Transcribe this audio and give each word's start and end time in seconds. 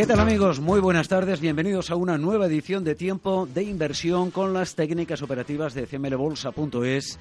¿Qué 0.00 0.06
tal 0.06 0.20
amigos? 0.20 0.60
Muy 0.60 0.80
buenas 0.80 1.08
tardes, 1.08 1.42
bienvenidos 1.42 1.90
a 1.90 1.94
una 1.94 2.16
nueva 2.16 2.46
edición 2.46 2.84
de 2.84 2.94
Tiempo 2.94 3.46
de 3.52 3.64
Inversión 3.64 4.30
con 4.30 4.54
las 4.54 4.74
técnicas 4.74 5.20
operativas 5.20 5.74
de 5.74 5.86
cmlbolsa.es 5.86 7.18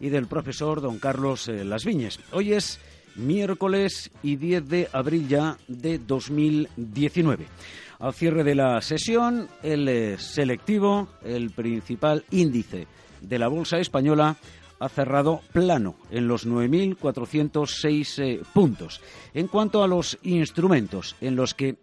y 0.00 0.08
del 0.08 0.28
profesor 0.28 0.80
don 0.80 0.98
Carlos 0.98 1.48
eh, 1.48 1.62
Las 1.62 1.84
Viñes. 1.84 2.20
Hoy 2.32 2.54
es 2.54 2.80
miércoles 3.16 4.10
y 4.22 4.36
10 4.36 4.66
de 4.66 4.88
abril 4.94 5.28
ya 5.28 5.58
de 5.68 5.98
2019. 5.98 7.48
Al 7.98 8.14
cierre 8.14 8.44
de 8.44 8.54
la 8.54 8.80
sesión, 8.80 9.48
el 9.62 9.86
eh, 9.86 10.16
selectivo, 10.16 11.08
el 11.22 11.50
principal 11.50 12.24
índice 12.30 12.86
de 13.20 13.38
la 13.38 13.48
bolsa 13.48 13.76
española, 13.76 14.38
ha 14.82 14.88
cerrado 14.88 15.42
plano 15.52 15.94
en 16.10 16.26
los 16.26 16.46
9.406 16.46 18.22
eh, 18.22 18.40
puntos. 18.52 19.00
En 19.32 19.46
cuanto 19.46 19.84
a 19.84 19.86
los 19.86 20.18
instrumentos 20.22 21.14
en 21.20 21.36
los 21.36 21.54
que 21.54 21.76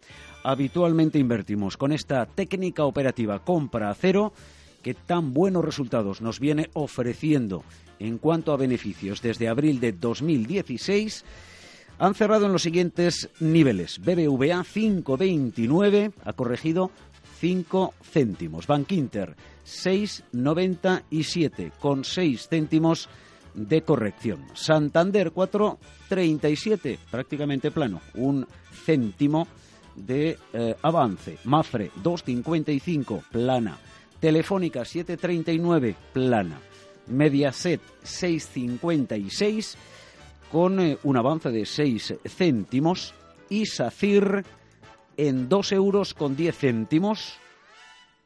habitualmente 0.44 1.20
invertimos 1.20 1.78
con 1.78 1.92
esta 1.92 2.26
técnica 2.26 2.86
operativa 2.86 3.40
compra 3.40 3.90
a 3.90 3.96
cero 3.96 4.34
que 4.82 4.94
tan 4.94 5.34
buenos 5.34 5.66
resultados 5.66 6.22
nos 6.22 6.40
viene 6.40 6.70
ofreciendo 6.74 7.64
en 8.00 8.18
cuanto 8.18 8.54
a 8.54 8.58
beneficios 8.58 9.22
desde 9.22 9.50
abril 9.50 9.80
de 9.80 9.92
2016 9.92 11.26
han 12.00 12.16
cerrado 12.16 12.46
en 12.46 12.54
los 12.54 12.64
siguientes 12.64 13.30
niveles. 13.42 14.00
BBVA 14.00 14.64
5,29 14.64 16.14
ha 16.24 16.34
corregido 16.34 16.92
5 17.40 17.94
céntimos. 18.02 18.66
Bank 18.68 18.94
Inter 18.94 19.36
6,97 19.66 21.72
con 21.80 22.06
6 22.06 22.48
céntimos 22.50 23.10
de 23.54 23.82
corrección. 23.82 24.46
Santander 24.54 25.34
4,37 25.34 26.98
prácticamente 27.12 27.70
plano, 27.72 28.00
un 28.16 28.48
céntimo 28.86 29.46
de 30.06 30.38
eh, 30.54 30.76
avance. 30.82 31.38
Mafre 31.46 31.92
2.55 32.04 33.24
plana. 33.32 33.78
Telefónica 34.20 34.82
7.39 34.82 35.96
plana. 36.14 36.60
Mediaset 37.08 37.82
6.56 38.04 39.76
con 40.52 40.80
eh, 40.80 40.98
un 41.04 41.18
avance 41.18 41.50
de 41.50 41.66
6 41.66 42.16
céntimos. 42.26 43.14
Y 43.50 43.66
SACIR 43.66 44.46
en 45.18 45.50
2 45.50 45.72
euros 45.72 46.14
con 46.14 46.36
10 46.36 46.56
céntimos 46.56 47.40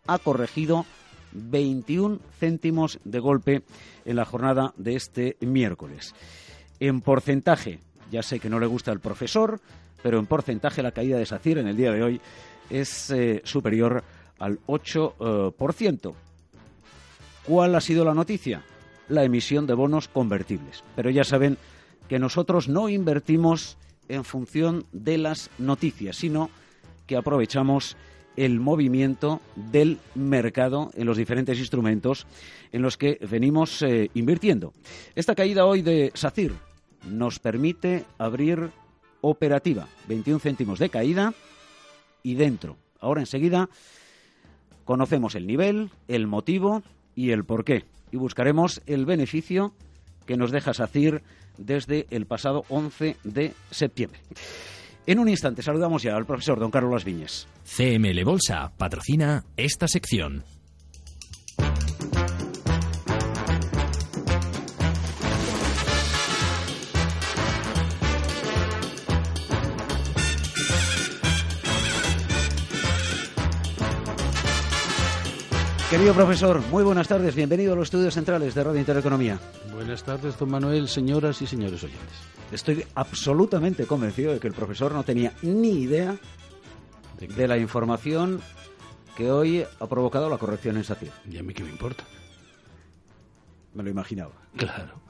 ha 0.05 0.19
corregido 0.19 0.85
21 1.31 2.19
céntimos 2.39 2.99
de 3.03 3.19
golpe 3.19 3.63
en 4.05 4.15
la 4.15 4.25
jornada 4.25 4.73
de 4.77 4.95
este 4.95 5.37
miércoles. 5.41 6.13
En 6.79 7.01
porcentaje, 7.01 7.79
ya 8.13 8.21
sé 8.21 8.39
que 8.39 8.49
no 8.49 8.59
le 8.59 8.67
gusta 8.67 8.91
el 8.91 8.99
profesor, 8.99 9.59
pero 10.03 10.19
en 10.19 10.27
porcentaje 10.27 10.83
la 10.83 10.91
caída 10.91 11.17
de 11.17 11.25
SACIR 11.25 11.57
en 11.57 11.67
el 11.67 11.75
día 11.75 11.91
de 11.91 12.03
hoy 12.03 12.21
es 12.69 13.09
eh, 13.09 13.41
superior 13.43 14.03
al 14.37 14.59
8%. 14.67 16.09
Eh, 16.09 16.13
¿Cuál 17.43 17.73
ha 17.73 17.81
sido 17.81 18.05
la 18.05 18.13
noticia? 18.13 18.61
La 19.09 19.23
emisión 19.23 19.65
de 19.65 19.73
bonos 19.73 20.07
convertibles. 20.07 20.83
Pero 20.95 21.09
ya 21.09 21.23
saben 21.23 21.57
que 22.07 22.19
nosotros 22.19 22.69
no 22.69 22.87
invertimos 22.87 23.77
en 24.07 24.23
función 24.23 24.85
de 24.91 25.17
las 25.17 25.49
noticias, 25.57 26.15
sino 26.15 26.51
que 27.07 27.17
aprovechamos 27.17 27.97
el 28.35 28.59
movimiento 28.59 29.41
del 29.55 29.97
mercado 30.13 30.91
en 30.93 31.07
los 31.07 31.17
diferentes 31.17 31.57
instrumentos 31.57 32.27
en 32.71 32.83
los 32.83 32.95
que 32.95 33.17
venimos 33.27 33.81
eh, 33.81 34.11
invirtiendo. 34.13 34.71
Esta 35.15 35.33
caída 35.33 35.65
hoy 35.65 35.81
de 35.81 36.11
SACIR 36.13 36.53
nos 37.07 37.39
permite 37.39 38.05
abrir 38.17 38.71
operativa. 39.21 39.87
21 40.07 40.39
céntimos 40.39 40.79
de 40.79 40.89
caída 40.89 41.33
y 42.21 42.35
dentro. 42.35 42.77
Ahora 42.99 43.21
enseguida 43.21 43.69
conocemos 44.85 45.35
el 45.35 45.47
nivel, 45.47 45.89
el 46.07 46.27
motivo 46.27 46.83
y 47.15 47.31
el 47.31 47.45
porqué. 47.45 47.85
Y 48.11 48.17
buscaremos 48.17 48.81
el 48.85 49.05
beneficio 49.05 49.73
que 50.25 50.37
nos 50.37 50.51
deja 50.51 50.73
SACIR 50.73 51.23
desde 51.57 52.07
el 52.09 52.25
pasado 52.25 52.65
11 52.69 53.17
de 53.23 53.53
septiembre. 53.71 54.19
En 55.05 55.19
un 55.19 55.27
instante 55.27 55.61
saludamos 55.61 56.01
ya 56.03 56.15
al 56.15 56.25
profesor 56.25 56.59
don 56.59 56.71
Carlos 56.71 57.03
Viñes. 57.03 57.47
CML 57.65 58.23
Bolsa 58.23 58.71
patrocina 58.77 59.43
esta 59.57 59.87
sección. 59.87 60.43
Querido 75.93 76.15
profesor, 76.15 76.59
muy 76.71 76.83
buenas 76.83 77.07
tardes. 77.07 77.35
Bienvenido 77.35 77.73
a 77.73 77.75
los 77.75 77.83
estudios 77.83 78.15
centrales 78.15 78.55
de 78.55 78.63
Radio 78.63 78.79
Intereconomía. 78.79 79.39
Buenas 79.71 80.03
tardes, 80.03 80.35
don 80.39 80.49
Manuel, 80.49 80.87
señoras 80.87 81.39
y 81.43 81.45
señores 81.45 81.83
oyentes. 81.83 82.17
Estoy 82.51 82.83
absolutamente 82.95 83.85
convencido 83.85 84.33
de 84.33 84.39
que 84.39 84.47
el 84.47 84.55
profesor 84.55 84.91
no 84.91 85.03
tenía 85.03 85.33
ni 85.43 85.81
idea 85.83 86.17
¿De, 87.19 87.47
la 87.47 87.59
información 87.59 88.41
que 89.15 89.29
hoy 89.29 89.63
ha 89.79 89.85
provocado 89.85 90.31
la 90.31 90.39
corrección 90.39 90.77
en 90.77 90.83
SACIR. 90.83 91.11
¿Y 91.29 91.37
a 91.37 91.43
mí 91.43 91.53
qué 91.53 91.63
me 91.63 91.69
importa? 91.69 92.05
Me 93.75 93.83
lo 93.83 93.91
imaginaba. 93.91 94.33
Claro. 94.57 95.02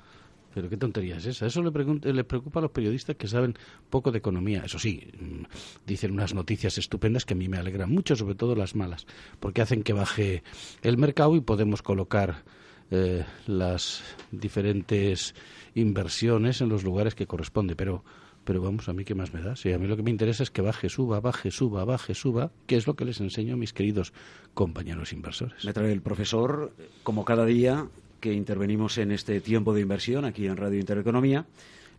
Pero 0.53 0.69
qué 0.69 0.77
tontería 0.77 1.17
es 1.17 1.25
esa. 1.25 1.47
Eso 1.47 1.61
le, 1.63 1.71
le, 2.13 2.23
preocupa 2.23 2.59
a 2.59 2.63
los 2.63 2.71
periodistas 2.71 3.15
que 3.15 3.27
saben 3.27 3.55
poco 3.89 4.11
de 4.11 4.19
economía. 4.19 4.63
Eso 4.65 4.77
sí, 4.77 5.07
mm, 5.19 5.43
dicen 5.85 6.11
unas 6.11 6.33
noticias 6.33 6.77
estupendas 6.77 7.25
que 7.25 7.33
a 7.33 7.37
mí 7.37 7.49
me 7.49 7.57
alegran 7.57 7.91
mucho, 7.91 8.15
sobre 8.15 8.35
todo 8.35 8.55
las 8.55 8.75
malas, 8.75 9.07
porque 9.39 9.61
hacen 9.61 9.83
que 9.83 9.93
baje 9.93 10.43
el 10.81 10.97
mercado 10.97 11.35
y 11.35 11.41
podemos 11.41 11.81
colocar 11.81 12.43
eh, 12.91 13.25
las 13.47 14.03
diferentes 14.31 15.33
inversiones 15.73 16.61
en 16.61 16.69
los 16.69 16.83
lugares 16.83 17.15
que 17.15 17.25
corresponde. 17.25 17.75
Pero, 17.75 18.03
pero 18.43 18.61
vamos, 18.61 18.87
a 18.89 18.93
mí 18.93 19.03
qué 19.05 19.15
más 19.15 19.33
me 19.33 19.41
da. 19.41 19.55
Sí, 19.55 19.73
a 19.73 19.79
mí 19.79 19.87
lo 19.87 19.97
que 19.97 20.03
me 20.03 20.11
interesa 20.11 20.43
es 20.43 20.51
que 20.51 20.61
baje, 20.61 20.89
suba, 20.89 21.19
baje, 21.19 21.49
suba, 21.49 21.83
baje, 21.85 22.13
suba, 22.13 22.51
que 22.67 22.75
es 22.75 22.85
lo 22.85 22.95
que 22.95 23.05
les 23.05 23.19
enseño 23.19 23.55
a 23.55 23.57
mis 23.57 23.73
queridos 23.73 24.13
compañeros 24.53 25.13
inversores. 25.13 25.65
Me 25.65 25.73
trae 25.73 25.91
el 25.91 26.01
profesor, 26.01 26.73
como 27.01 27.25
cada 27.25 27.45
día, 27.45 27.87
que 28.23 28.31
intervenimos 28.31 28.97
en 28.99 29.11
este 29.11 29.41
tiempo 29.41 29.73
de 29.73 29.81
inversión 29.81 30.23
aquí 30.23 30.47
en 30.47 30.55
Radio 30.55 30.79
Intereconomía, 30.79 31.45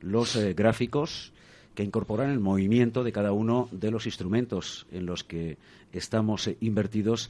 los 0.01 0.37
eh, 0.37 0.55
gráficos 0.55 1.35
que 1.75 1.83
incorporan 1.83 2.31
el 2.31 2.41
movimiento 2.41 3.05
de 3.05 3.13
cada 3.13 3.33
uno 3.33 3.69
de 3.73 3.91
los 3.91 4.07
instrumentos 4.07 4.87
en 4.91 5.05
los 5.05 5.23
que 5.23 5.59
estamos 5.93 6.49
eh, 6.49 6.57
invertidos 6.63 7.29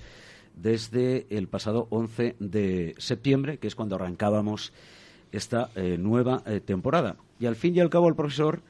desde 0.55 1.27
el 1.29 1.49
pasado 1.49 1.89
11 1.91 2.37
de 2.39 2.95
septiembre, 2.99 3.59
que 3.59 3.67
es 3.67 3.75
cuando 3.75 3.97
arrancábamos 3.97 4.73
esta 5.33 5.71
eh, 5.75 5.99
nueva 5.99 6.45
temporada. 6.65 7.17
Y 7.41 7.47
al 7.47 7.57
fin 7.57 7.75
y 7.75 7.81
al 7.81 7.91
cabo 7.91 8.09
el 8.09 8.15
profesor 8.15 8.63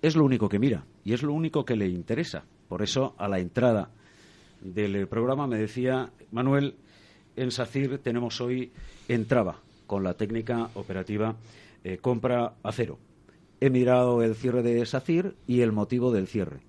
es 0.00 0.16
lo 0.16 0.24
único 0.24 0.48
que 0.48 0.58
mira 0.58 0.86
y 1.04 1.12
es 1.12 1.22
lo 1.22 1.34
único 1.34 1.66
que 1.66 1.76
le 1.76 1.86
interesa. 1.86 2.44
Por 2.66 2.80
eso, 2.80 3.14
a 3.18 3.28
la 3.28 3.40
entrada 3.40 3.90
del 4.62 5.06
programa 5.06 5.46
me 5.46 5.58
decía 5.58 6.08
Manuel, 6.32 6.76
en 7.36 7.50
SACIR 7.50 7.98
tenemos 7.98 8.40
hoy 8.40 8.72
entraba 9.14 9.60
con 9.86 10.04
la 10.04 10.14
técnica 10.14 10.70
operativa 10.74 11.36
eh, 11.82 11.98
compra 11.98 12.54
a 12.62 12.72
cero. 12.72 12.98
He 13.60 13.68
mirado 13.70 14.22
el 14.22 14.34
cierre 14.34 14.62
de 14.62 14.84
SACIR 14.86 15.34
y 15.46 15.60
el 15.60 15.72
motivo 15.72 16.12
del 16.12 16.28
cierre. 16.28 16.60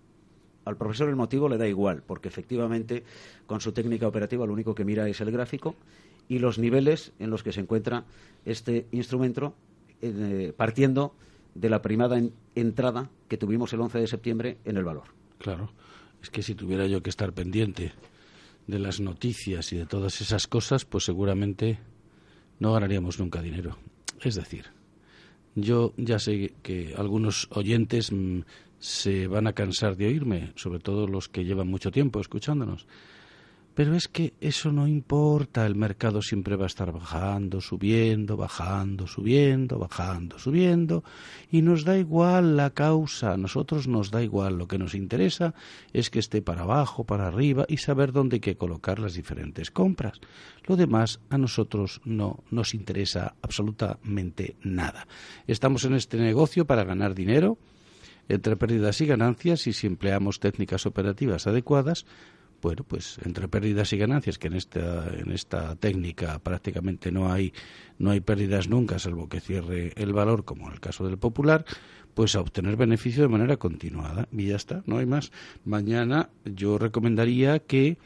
Al 0.66 0.76
profesor 0.76 1.10
el 1.10 1.16
motivo 1.16 1.50
le 1.50 1.58
da 1.58 1.68
igual, 1.68 2.04
porque 2.06 2.28
efectivamente 2.28 3.04
con 3.46 3.62
su 3.62 3.72
técnica 3.72 4.08
operativa 4.08 4.46
lo 4.46 4.54
único 4.54 4.76
que 4.76 4.86
mira 4.86 5.08
es 5.08 5.22
el 5.22 5.32
gráfico 5.32 5.76
y 6.28 6.40
los 6.40 6.60
niveles 6.60 7.14
en 7.20 7.30
los 7.30 7.44
que 7.44 7.52
se 7.52 7.62
encuentra 7.62 8.06
este 8.46 8.88
instrumento 8.92 9.54
eh, 10.02 10.54
partiendo 10.56 11.14
de 11.54 11.70
la 11.70 11.82
primada 11.82 12.22
entrada 12.56 13.10
que 13.28 13.38
tuvimos 13.38 13.74
el 13.74 13.82
11 13.82 14.00
de 14.00 14.08
septiembre 14.08 14.58
en 14.66 14.78
el 14.78 14.84
valor. 14.84 15.06
Claro, 15.38 15.72
es 16.22 16.30
que 16.30 16.42
si 16.42 16.56
tuviera 16.56 16.88
yo 16.88 17.04
que 17.04 17.10
estar 17.10 17.34
pendiente 17.34 17.92
de 18.68 18.80
las 18.80 19.00
noticias 19.00 19.74
y 19.74 19.78
de 19.78 19.86
todas 19.86 20.22
esas 20.22 20.48
cosas, 20.48 20.86
pues 20.86 21.04
seguramente 21.04 21.80
no 22.62 22.74
ganaríamos 22.74 23.20
nunca 23.20 23.42
dinero. 23.42 23.76
Es 24.22 24.36
decir, 24.36 24.68
yo 25.56 25.94
ya 25.98 26.20
sé 26.20 26.54
que 26.62 26.94
algunos 26.96 27.48
oyentes 27.50 28.12
mm, 28.12 28.42
se 28.78 29.26
van 29.26 29.48
a 29.48 29.54
cansar 29.54 29.98
de 29.98 30.06
oírme, 30.06 30.52
sobre 30.56 30.80
todo 30.80 31.08
los 31.08 31.28
que 31.28 31.44
llevan 31.44 31.68
mucho 31.68 31.90
tiempo 31.90 32.22
escuchándonos, 32.22 32.86
Pero 33.74 33.96
es 33.96 34.08
que 34.08 34.34
eso 34.42 34.72
no 34.72 34.88
importa, 34.88 35.66
el 35.66 35.76
mercado 35.76 36.22
siempre 36.22 36.58
va 36.58 36.66
a 36.66 36.68
estar 36.68 36.92
bajando, 36.92 37.62
subiendo, 37.62 38.36
bajando, 38.36 39.08
subiendo, 39.08 39.80
bajando, 39.80 40.38
subiendo, 40.40 41.04
y 41.50 41.62
nos 41.62 41.86
da 41.86 41.98
igual 41.98 42.58
la 42.58 42.72
causa, 42.72 43.34
a 43.34 43.38
nosotros 43.38 43.88
nos 43.88 44.12
da 44.12 44.22
igual, 44.22 44.58
lo 44.58 44.68
que 44.68 44.78
nos 44.78 44.94
interesa 44.94 45.54
es 45.94 46.10
que 46.10 46.20
esté 46.20 46.42
para 46.42 46.64
abajo, 46.64 47.06
para 47.06 47.28
arriba 47.28 47.66
y 47.70 47.78
saber 47.78 48.12
dónde 48.12 48.36
hay 48.36 48.42
que 48.42 48.58
colocar 48.58 49.00
las 49.00 49.14
diferentes 49.14 49.72
compras. 49.72 50.20
Lo 50.66 50.76
demás 50.76 51.22
a 51.30 51.38
nosotros 51.38 52.02
no 52.04 52.44
nos 52.52 52.74
interesa 52.74 53.36
absolutamente 53.42 54.58
nada. 54.64 55.08
Estamos 55.48 55.86
en 55.86 55.94
este 55.94 56.18
negocio 56.18 56.66
para 56.66 56.84
ganar 56.84 57.16
dinero, 57.16 57.58
entre 58.28 58.56
pérdidas 58.56 59.02
y 59.02 59.06
ganancias, 59.06 59.68
y 59.68 59.74
si 59.74 59.88
empleamos 59.88 60.40
técnicas 60.40 60.86
operativas 60.86 61.48
adecuadas, 61.48 62.06
bueno, 62.62 62.84
pues 62.88 63.18
entre 63.26 63.48
pérdidas 63.48 63.92
y 63.94 63.98
ganancias, 63.98 64.38
que 64.38 64.48
en 64.48 64.54
esta, 64.54 65.08
en 65.18 65.32
esta 65.32 65.76
técnica 65.76 66.40
prácticamente 66.40 67.12
no 67.12 67.32
hay, 67.32 67.54
no 67.98 68.12
hay 68.12 68.20
pérdidas 68.20 68.68
nunca, 68.68 69.00
salvo 69.00 69.28
que 69.28 69.40
cierre 69.40 69.94
el 69.96 70.14
valor, 70.14 70.46
como 70.46 70.68
en 70.68 70.74
el 70.74 70.80
caso 70.80 71.06
del 71.06 71.18
popular, 71.18 71.66
pues 72.14 72.36
a 72.36 72.42
obtener 72.42 72.76
beneficio 72.76 73.24
de 73.24 73.30
manera 73.30 73.58
continuada. 73.58 74.28
Y 74.32 74.48
ya 74.48 74.56
está, 74.56 74.84
no 74.86 74.98
hay 74.98 75.06
más. 75.06 75.32
Mañana 75.66 76.30
yo 76.46 76.78
recomendaría 76.78 77.60
que 77.60 77.98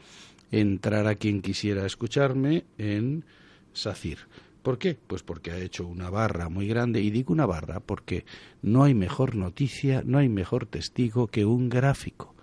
entrara 0.50 1.16
quien 1.16 1.42
quisiera 1.42 1.84
escucharme 1.84 2.64
en 2.78 3.24
SACIR. 3.72 4.18
¿Por 4.62 4.78
qué? 4.78 4.96
Pues 5.06 5.22
porque 5.22 5.52
ha 5.52 5.58
hecho 5.58 5.86
una 5.86 6.10
barra 6.10 6.48
muy 6.48 6.66
grande, 6.66 7.00
y 7.00 7.10
digo 7.10 7.32
una 7.32 7.46
barra 7.46 7.80
porque 7.80 8.24
no 8.62 8.84
hay 8.84 8.94
mejor 8.94 9.36
noticia, 9.36 10.02
no 10.04 10.18
hay 10.18 10.28
mejor 10.28 10.66
testigo 10.66 11.28
que 11.28 11.44
un 11.44 11.68
gráfico. 11.68 12.35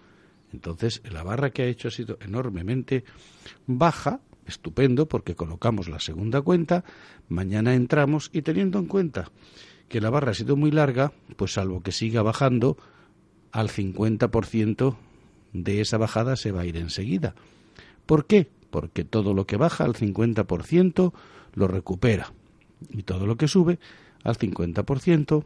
Entonces, 0.54 1.02
la 1.12 1.24
barra 1.24 1.50
que 1.50 1.64
ha 1.64 1.68
hecho 1.68 1.88
ha 1.88 1.92
sido 1.92 2.18
enormemente 2.22 3.04
baja, 3.66 4.22
estupendo, 4.46 5.08
porque 5.08 5.36
colocamos 5.36 5.90
la 5.90 6.00
segunda 6.00 6.42
cuenta, 6.42 6.84
mañana 7.28 7.74
entramos 7.74 8.30
y 8.32 8.44
teniendo 8.44 8.80
en 8.80 8.86
cuenta 8.86 9.32
que 9.90 10.00
la 10.00 10.10
barra 10.10 10.32
ha 10.32 10.36
sido 10.36 10.56
muy 10.56 10.72
larga, 10.72 11.12
pues 11.36 11.54
salvo 11.54 11.82
que 11.82 11.92
siga 11.92 12.22
bajando, 12.22 12.78
al 13.52 13.70
50% 13.70 14.96
de 15.54 15.82
esa 15.82 15.98
bajada 15.98 16.36
se 16.36 16.52
va 16.52 16.62
a 16.62 16.66
ir 16.66 16.78
enseguida. 16.78 17.36
¿Por 18.06 18.26
qué? 18.26 18.50
Porque 18.70 19.04
todo 19.04 19.34
lo 19.34 19.46
que 19.46 19.58
baja 19.58 19.86
al 19.86 19.94
50% 19.94 21.14
lo 21.54 21.68
recupera 21.68 22.34
y 22.90 23.04
todo 23.04 23.28
lo 23.28 23.38
que 23.38 23.48
sube 23.48 23.80
al 24.24 24.38
50% 24.38 25.46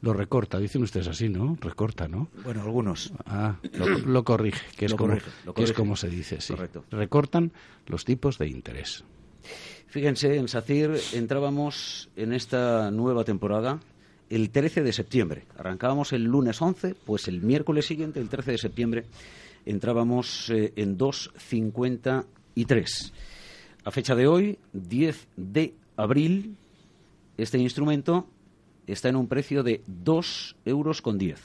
lo 0.00 0.12
recorta. 0.12 0.58
Dicen 0.58 0.82
ustedes 0.82 1.08
así, 1.08 1.28
¿no? 1.28 1.56
Recorta, 1.60 2.08
¿no? 2.08 2.28
Bueno, 2.44 2.62
algunos. 2.62 3.12
Ah, 3.26 3.56
lo, 4.06 4.24
corrige, 4.24 4.64
que, 4.76 4.86
es, 4.86 4.94
como, 4.94 5.16
es 5.56 5.72
como 5.72 5.96
se 5.96 6.08
dice, 6.08 6.40
sí. 6.40 6.54
Correcto. 6.54 6.84
Recortan 6.90 7.52
los 7.86 8.04
tipos 8.04 8.38
de 8.38 8.48
interés. 8.48 9.04
Fíjense, 9.88 10.36
en 10.36 10.48
SACIR 10.48 10.98
entrábamos 11.14 12.10
en 12.14 12.32
esta 12.32 12.90
nueva 12.90 13.24
temporada 13.24 13.80
el 14.28 14.50
13 14.50 14.82
de 14.82 14.92
septiembre. 14.92 15.46
Arrancábamos 15.56 16.12
el 16.12 16.24
lunes 16.24 16.60
11, 16.60 16.94
pues 17.06 17.28
el 17.28 17.40
miércoles 17.40 17.86
siguiente, 17.86 18.20
el 18.20 18.28
13 18.28 18.52
de 18.52 18.58
septiembre, 18.58 19.04
entrábamos 19.64 20.50
eh, 20.50 20.74
en 20.76 20.98
2.53. 20.98 23.12
A 23.84 23.90
fecha 23.90 24.14
de 24.14 24.26
hoy, 24.26 24.58
10 24.74 25.28
de 25.36 25.74
abril, 25.96 26.56
este 27.38 27.58
instrumento 27.58 28.26
está 28.92 29.08
en 29.08 29.16
un 29.16 29.28
precio 29.28 29.62
de 29.62 29.82
2 29.86 30.56
euros 30.64 31.02
con 31.02 31.18
10. 31.18 31.40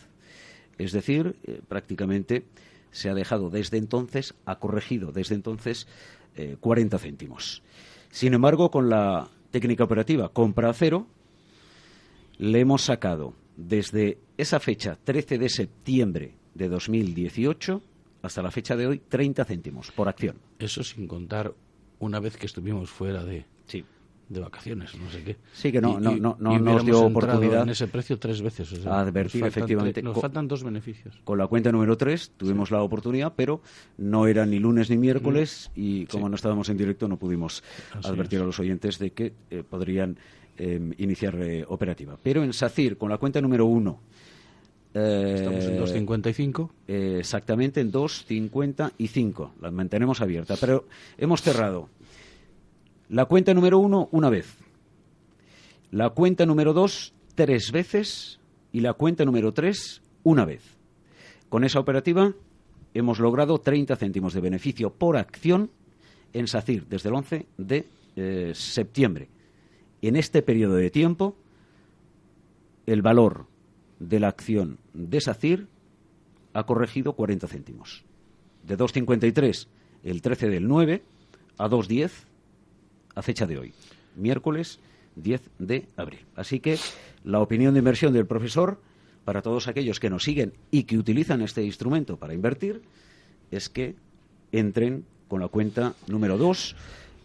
Es 0.77 0.91
decir, 0.91 1.35
eh, 1.43 1.61
prácticamente 1.67 2.45
se 2.91 3.09
ha 3.09 3.13
dejado 3.13 3.49
desde 3.49 3.77
entonces, 3.77 4.33
ha 4.45 4.59
corregido 4.59 5.11
desde 5.11 5.35
entonces 5.35 5.87
40 6.59 6.95
eh, 6.95 6.99
céntimos. 6.99 7.61
Sin 8.09 8.33
embargo, 8.33 8.71
con 8.71 8.89
la 8.89 9.29
técnica 9.51 9.83
operativa 9.83 10.29
compra 10.29 10.69
a 10.69 10.73
cero, 10.73 11.07
le 12.37 12.59
hemos 12.59 12.83
sacado 12.83 13.33
desde 13.55 14.17
esa 14.37 14.59
fecha, 14.59 14.97
13 15.03 15.37
de 15.37 15.49
septiembre 15.49 16.35
de 16.55 16.69
2018, 16.69 17.81
hasta 18.21 18.41
la 18.41 18.51
fecha 18.51 18.75
de 18.75 18.87
hoy, 18.87 18.99
30 18.99 19.45
céntimos 19.45 19.91
por 19.91 20.07
acción. 20.07 20.37
Eso 20.57 20.83
sin 20.83 21.07
contar 21.07 21.53
una 21.99 22.19
vez 22.19 22.37
que 22.37 22.45
estuvimos 22.45 22.89
fuera 22.89 23.23
de... 23.23 23.45
Sí 23.65 23.83
de 24.29 24.39
vacaciones, 24.39 24.95
no 24.95 25.09
sé 25.11 25.23
qué. 25.23 25.37
Sí, 25.53 25.71
que 25.71 25.81
no, 25.81 25.99
no, 25.99 26.15
no, 26.15 26.37
no 26.39 26.59
nos 26.59 26.85
dio 26.85 27.01
oportunidad. 27.01 27.63
en 27.63 27.69
ese 27.69 27.87
precio 27.87 28.17
tres 28.17 28.41
veces. 28.41 28.71
O 28.71 28.75
sea, 28.77 28.99
advertir, 28.99 29.45
efectivamente. 29.45 30.01
nos 30.01 30.19
faltan 30.19 30.47
dos 30.47 30.63
beneficios. 30.63 31.19
Con 31.23 31.37
la 31.37 31.47
cuenta 31.47 31.71
número 31.71 31.97
tres 31.97 32.31
tuvimos 32.37 32.71
la 32.71 32.81
oportunidad, 32.81 33.33
pero 33.35 33.61
no 33.97 34.27
era 34.27 34.45
ni 34.45 34.59
lunes 34.59 34.89
ni 34.89 34.97
miércoles 34.97 35.71
y 35.75 36.05
como 36.07 36.29
no 36.29 36.35
estábamos 36.35 36.69
en 36.69 36.77
directo 36.77 37.07
no 37.07 37.17
pudimos 37.17 37.63
advertir 38.03 38.39
a 38.39 38.43
los 38.43 38.59
oyentes 38.59 38.99
de 38.99 39.11
que 39.11 39.33
eh, 39.49 39.63
podrían 39.67 40.17
em, 40.57 40.93
iniciar 40.97 41.35
eh, 41.41 41.65
operativa. 41.67 42.17
Pero 42.21 42.43
en 42.43 42.53
SACIR, 42.53 42.97
con 42.97 43.09
la 43.09 43.17
cuenta 43.17 43.41
número 43.41 43.65
uno, 43.65 43.99
eh, 44.95 45.33
Estamos 45.37 45.91
en 45.91 46.05
2.55. 46.07 46.69
exactamente, 46.87 47.81
en 47.81 47.91
2.55. 47.91 49.51
La 49.61 49.71
mantenemos 49.71 50.21
abierta. 50.21 50.55
Pero 50.59 50.85
hemos 51.17 51.41
cerrado 51.41 51.89
la 53.09 53.25
cuenta 53.25 53.53
número 53.53 53.79
uno, 53.79 54.09
una 54.11 54.29
vez. 54.29 54.57
La 55.91 56.09
cuenta 56.09 56.45
número 56.45 56.73
dos, 56.73 57.13
tres 57.35 57.71
veces. 57.71 58.39
Y 58.71 58.79
la 58.79 58.93
cuenta 58.93 59.23
número 59.25 59.53
tres, 59.53 60.01
una 60.23 60.45
vez. 60.45 60.63
Con 61.49 61.63
esa 61.63 61.79
operativa 61.79 62.33
hemos 62.93 63.19
logrado 63.19 63.59
30 63.59 63.95
céntimos 63.95 64.33
de 64.33 64.41
beneficio 64.41 64.91
por 64.91 65.17
acción 65.17 65.69
en 66.33 66.47
SACIR 66.47 66.87
desde 66.87 67.09
el 67.09 67.15
11 67.15 67.45
de 67.57 67.85
eh, 68.15 68.51
septiembre. 68.55 69.29
En 70.01 70.15
este 70.15 70.41
periodo 70.41 70.75
de 70.75 70.89
tiempo, 70.89 71.35
el 72.85 73.01
valor 73.01 73.45
de 73.99 74.19
la 74.19 74.29
acción 74.29 74.79
de 74.93 75.21
SACIR 75.21 75.67
ha 76.53 76.65
corregido 76.65 77.13
40 77.13 77.47
céntimos. 77.47 78.03
De 78.63 78.77
2,53 78.77 79.67
el 80.03 80.21
13 80.21 80.49
del 80.49 80.67
9 80.67 81.03
a 81.57 81.69
2,10 81.69 82.11
a 83.15 83.21
fecha 83.21 83.45
de 83.45 83.57
hoy, 83.57 83.73
miércoles 84.15 84.79
10 85.15 85.41
de 85.59 85.87
abril. 85.97 86.25
Así 86.35 86.59
que 86.59 86.77
la 87.23 87.39
opinión 87.39 87.73
de 87.73 87.79
inversión 87.79 88.13
del 88.13 88.25
profesor, 88.25 88.79
para 89.25 89.41
todos 89.41 89.67
aquellos 89.67 89.99
que 89.99 90.09
nos 90.09 90.23
siguen 90.23 90.53
y 90.71 90.83
que 90.83 90.97
utilizan 90.97 91.41
este 91.41 91.63
instrumento 91.63 92.17
para 92.17 92.33
invertir, 92.33 92.81
es 93.51 93.69
que 93.69 93.95
entren 94.51 95.05
con 95.27 95.41
la 95.41 95.47
cuenta 95.47 95.93
número 96.07 96.37
2 96.37 96.75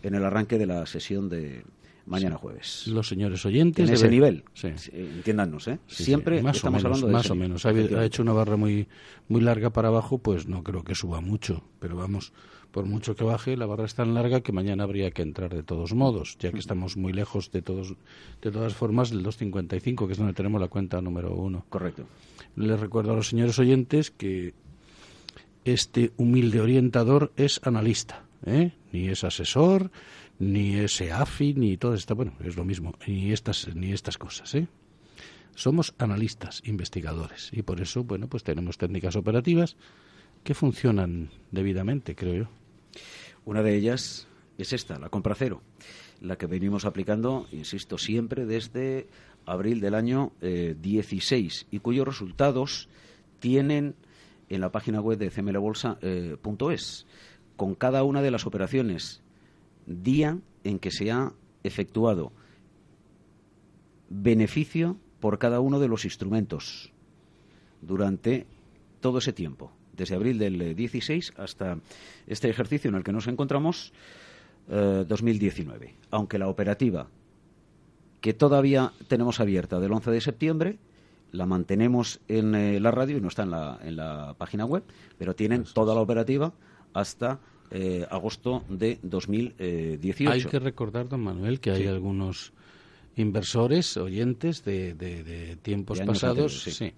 en 0.03 0.15
el 0.15 0.25
arranque 0.25 0.59
de 0.59 0.67
la 0.67 0.87
sesión 0.87 1.29
de 1.29 1.65
mañana 2.07 2.37
jueves. 2.37 2.87
Los 2.87 3.09
señores 3.09 3.45
oyentes. 3.45 3.87
En 3.89 3.95
ese 3.95 4.09
nivel, 4.09 4.45
sí. 4.55 4.69
entiéndanos, 4.93 5.69
¿eh? 5.69 5.79
Siempre 5.87 6.43
más 6.43 6.57
estamos 6.57 6.83
o 6.85 6.89
menos, 6.89 7.03
hablando 7.03 7.07
de 7.07 7.13
Más 7.13 7.31
o 7.31 7.35
menos. 7.35 7.67
Ha, 7.67 8.05
hecho 8.05 8.23
una 8.23 8.33
barra 8.33 8.57
muy, 8.57 8.89
muy 9.29 9.41
larga 9.41 9.71
para 9.71 9.89
abajo, 9.89 10.19
pues 10.19 10.47
no 10.47 10.63
creo 10.63 10.83
que 10.85 10.95
suba 10.95 11.21
mucho. 11.21 11.63
Pero 11.81 11.97
vamos, 11.97 12.33
por 12.71 12.85
mucho 12.85 13.17
que 13.17 13.25
baje, 13.25 13.57
la 13.57 13.67
barra 13.67 13.85
es 13.85 13.95
tan 13.95 14.15
larga 14.15 14.41
que 14.41 14.53
mañana 14.53 14.85
habría 14.85 15.11
que 15.11 15.23
entrar 15.23 15.55
de 15.55 15.63
todos 15.63 15.95
modos, 15.95 16.37
ya 16.39 16.53
que 16.53 16.59
estamos 16.59 16.97
muy 16.97 17.13
lejos 17.13 17.51
de 17.51 17.63
todos, 17.63 17.95
de 18.43 18.51
todas 18.51 18.75
formas 18.75 19.11
del 19.11 19.23
255, 19.23 20.07
que 20.07 20.13
es 20.13 20.19
donde 20.19 20.35
tenemos 20.35 20.61
la 20.61 20.69
cuenta 20.69 21.01
número 21.01 21.35
uno. 21.35 21.65
Correcto. 21.69 22.07
Les 22.57 22.79
recuerdo 22.79 23.13
a 23.13 23.17
los 23.17 23.29
señores 23.29 23.59
oyentes 23.59 24.11
que 24.11 24.55
este 25.65 26.13
humilde 26.17 26.61
orientador 26.61 27.33
es 27.37 27.61
analista, 27.65 28.25
¿eh? 28.45 28.73
ni 28.93 29.09
es 29.09 29.25
asesor, 29.25 29.91
ni 30.39 30.77
es 30.77 31.01
EAFI, 31.01 31.55
ni 31.55 31.77
todo 31.77 31.95
esto, 31.95 32.15
bueno, 32.15 32.35
es 32.45 32.57
lo 32.57 32.65
mismo, 32.65 32.95
ni 33.07 33.33
estas, 33.33 33.75
ni 33.75 33.93
estas 33.93 34.19
cosas, 34.19 34.55
¿eh? 34.55 34.69
Somos 35.55 35.93
analistas, 35.99 36.63
investigadores, 36.65 37.51
y 37.53 37.63
por 37.63 37.81
eso, 37.81 38.05
bueno, 38.05 38.29
pues 38.29 38.45
tenemos 38.45 38.79
técnicas 38.79 39.17
operativas 39.17 39.77
que 40.49 40.55
funcionan 40.55 41.29
debidamente, 41.51 42.15
creo 42.15 42.35
yo. 42.35 42.49
Una 43.45 43.63
de 43.63 43.77
ellas 43.77 44.29
es 44.57 44.73
esta, 44.73 44.99
la 44.99 45.11
compra 45.11 45.35
cero, 45.35 45.61
la 46.23 46.39
que 46.39 46.47
venimos 46.47 46.87
aplicando, 46.87 47.47
insisto, 47.53 47.99
siempre 47.99 48.47
desde 48.47 49.09
abril 49.45 49.83
del 49.83 49.95
año 49.95 50.33
16 50.41 51.61
eh, 51.61 51.67
y 51.71 51.81
cuyos 51.81 52.09
resultados 52.09 52.89
tienen 53.41 53.95
en 54.49 54.63
la 54.63 54.73
página 54.73 55.03
web 55.03 55.19
de 55.19 55.31
cmlbolsa.es 55.31 56.01
eh, 56.01 57.07
con 57.59 57.75
cada 57.75 58.03
una 58.03 58.23
de 58.23 58.31
las 58.31 58.47
operaciones, 58.47 59.21
día 59.85 60.39
en 60.65 60.79
que 60.79 60.91
se 60.91 61.11
ha 61.13 61.35
efectuado, 61.63 62.33
beneficio 64.09 64.97
por 65.21 65.39
cada 65.39 65.61
uno 65.61 65.79
de 65.79 65.89
los 65.89 66.07
instrumentos 66.07 66.91
durante 67.83 68.47
todo 69.03 69.19
ese 69.19 69.35
tiempo 69.35 69.73
desde 69.99 70.15
abril 70.15 70.39
del 70.39 70.75
16 70.75 71.29
eh, 71.29 71.33
hasta 71.37 71.79
este 72.27 72.49
ejercicio 72.49 72.89
en 72.89 72.95
el 72.95 73.05
que 73.05 73.13
nos 73.13 73.27
encontramos, 73.27 73.93
2019. 74.69 75.87
Eh, 75.87 75.95
Aunque 76.11 76.39
la 76.39 76.49
operativa 76.49 77.09
que 78.21 78.35
todavía 78.35 78.93
tenemos 79.09 79.41
abierta 79.41 79.79
del 79.81 79.93
11 79.93 80.11
de 80.11 80.21
septiembre, 80.21 80.79
la 81.33 81.47
mantenemos 81.47 82.21
en 82.29 82.55
eh, 82.55 82.81
la 82.81 82.91
radio 82.91 83.17
y 83.17 83.21
no 83.21 83.29
está 83.29 83.43
en 83.43 83.51
la, 83.51 83.79
en 83.83 83.97
la 83.97 84.35
página 84.39 84.65
web, 84.65 84.83
pero 85.19 85.35
tienen 85.35 85.65
toda 85.65 85.95
la 85.95 86.01
operativa 86.01 86.53
hasta 86.95 87.41
eh, 87.71 88.07
agosto 88.11 88.65
de 88.69 88.99
2018. 89.03 90.31
Hay 90.31 90.45
que 90.45 90.59
recordar, 90.59 91.09
don 91.09 91.21
Manuel, 91.21 91.61
que 91.61 91.71
hay 91.71 91.87
algunos 91.87 92.53
inversores, 93.17 93.97
oyentes 93.97 94.65
de, 94.65 95.59
tiempos 95.63 96.01
pasados, 96.01 96.63
sí. 96.63 96.93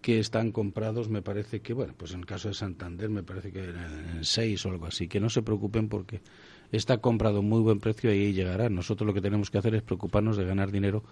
Que 0.00 0.18
están 0.18 0.52
comprados, 0.52 1.08
me 1.08 1.22
parece 1.22 1.60
que, 1.60 1.72
bueno, 1.72 1.94
pues 1.96 2.12
en 2.12 2.20
el 2.20 2.26
caso 2.26 2.48
de 2.48 2.54
Santander 2.54 3.10
me 3.10 3.22
parece 3.22 3.52
que 3.52 3.64
en 3.64 4.24
seis 4.24 4.64
o 4.64 4.70
algo 4.70 4.86
así, 4.86 5.08
que 5.08 5.20
no 5.20 5.28
se 5.28 5.42
preocupen 5.42 5.88
porque 5.88 6.20
está 6.70 6.98
comprado 6.98 7.42
muy 7.42 7.60
buen 7.60 7.80
precio 7.80 8.12
y 8.12 8.18
ahí 8.18 8.32
llegará. 8.32 8.68
Nosotros 8.68 9.06
lo 9.06 9.14
que 9.14 9.20
tenemos 9.20 9.50
que 9.50 9.58
hacer 9.58 9.74
es 9.74 9.82
preocuparnos 9.82 10.36
de 10.36 10.44
ganar 10.44 10.70
dinero 10.70 11.02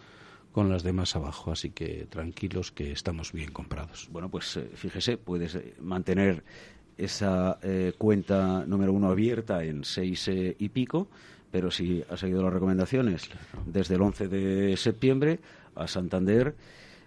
con 0.52 0.71
las 0.71 0.83
demás 0.83 1.16
abajo, 1.16 1.52
así 1.52 1.71
que 1.71 2.07
tranquilos 2.09 2.73
que 2.73 2.93
estamos 2.93 3.33
bien 3.33 3.50
comprados. 3.50 4.09
Bueno, 4.11 4.31
pues 4.31 4.57
eh, 4.57 4.71
fíjese, 4.75 5.19
puedes 5.19 5.55
eh, 5.57 5.75
mantener 5.81 6.45
esa 6.97 7.59
eh, 7.62 7.93
cuenta 7.99 8.64
número 8.66 8.93
uno 8.93 9.11
abierta 9.11 9.62
en 9.64 9.85
seis 9.85 10.31
y 10.31 10.69
pico 10.71 11.09
pero 11.50 11.71
si 11.71 12.02
ha 12.11 12.16
seguido 12.16 12.43
las 12.43 12.52
recomendaciones 12.52 13.31
desde 13.64 13.95
el 13.95 14.02
11 14.02 14.28
de 14.28 14.76
septiembre 14.76 15.40
a 15.75 15.87
Santander 15.87 16.55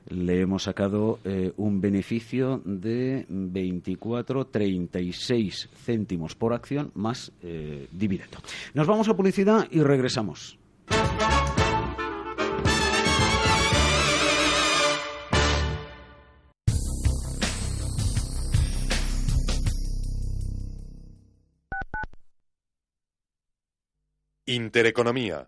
le 0.09 0.41
hemos 0.41 0.63
sacado 0.63 1.19
eh, 1.23 1.53
un 1.57 1.79
beneficio 1.81 2.61
de 2.65 3.27
24,36 3.27 5.69
céntimos 5.73 6.35
por 6.35 6.53
acción 6.53 6.91
más 6.95 7.31
eh, 7.41 7.87
dividendo. 7.91 8.39
Nos 8.73 8.87
vamos 8.87 9.07
a 9.07 9.15
publicidad 9.15 9.67
y 9.71 9.81
regresamos. 9.81 10.57
Intereconomía. 24.45 25.47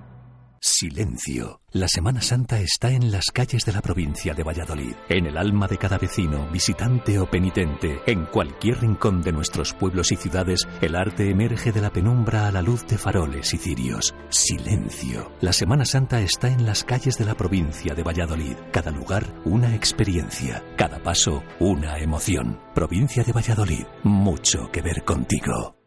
Silencio. 0.63 1.59
La 1.71 1.87
Semana 1.87 2.21
Santa 2.21 2.59
está 2.59 2.91
en 2.91 3.11
las 3.11 3.31
calles 3.31 3.65
de 3.65 3.71
la 3.71 3.81
provincia 3.81 4.35
de 4.35 4.43
Valladolid, 4.43 4.93
en 5.09 5.25
el 5.25 5.35
alma 5.35 5.67
de 5.67 5.79
cada 5.79 5.97
vecino, 5.97 6.47
visitante 6.51 7.17
o 7.17 7.27
penitente. 7.27 7.99
En 8.05 8.27
cualquier 8.27 8.81
rincón 8.81 9.23
de 9.23 9.31
nuestros 9.31 9.73
pueblos 9.73 10.11
y 10.11 10.17
ciudades, 10.17 10.67
el 10.81 10.95
arte 10.95 11.31
emerge 11.31 11.71
de 11.71 11.81
la 11.81 11.89
penumbra 11.89 12.47
a 12.47 12.51
la 12.51 12.61
luz 12.61 12.85
de 12.85 12.99
faroles 12.99 13.51
y 13.55 13.57
cirios. 13.57 14.13
Silencio. 14.29 15.31
La 15.41 15.51
Semana 15.51 15.83
Santa 15.83 16.21
está 16.21 16.49
en 16.49 16.67
las 16.67 16.83
calles 16.83 17.17
de 17.17 17.25
la 17.25 17.33
provincia 17.33 17.95
de 17.95 18.03
Valladolid. 18.03 18.55
Cada 18.71 18.91
lugar, 18.91 19.33
una 19.45 19.73
experiencia. 19.73 20.63
Cada 20.77 21.01
paso, 21.01 21.41
una 21.59 21.97
emoción. 21.97 22.59
Provincia 22.75 23.23
de 23.23 23.33
Valladolid. 23.33 23.85
Mucho 24.03 24.69
que 24.71 24.83
ver 24.83 25.03
contigo. 25.03 25.80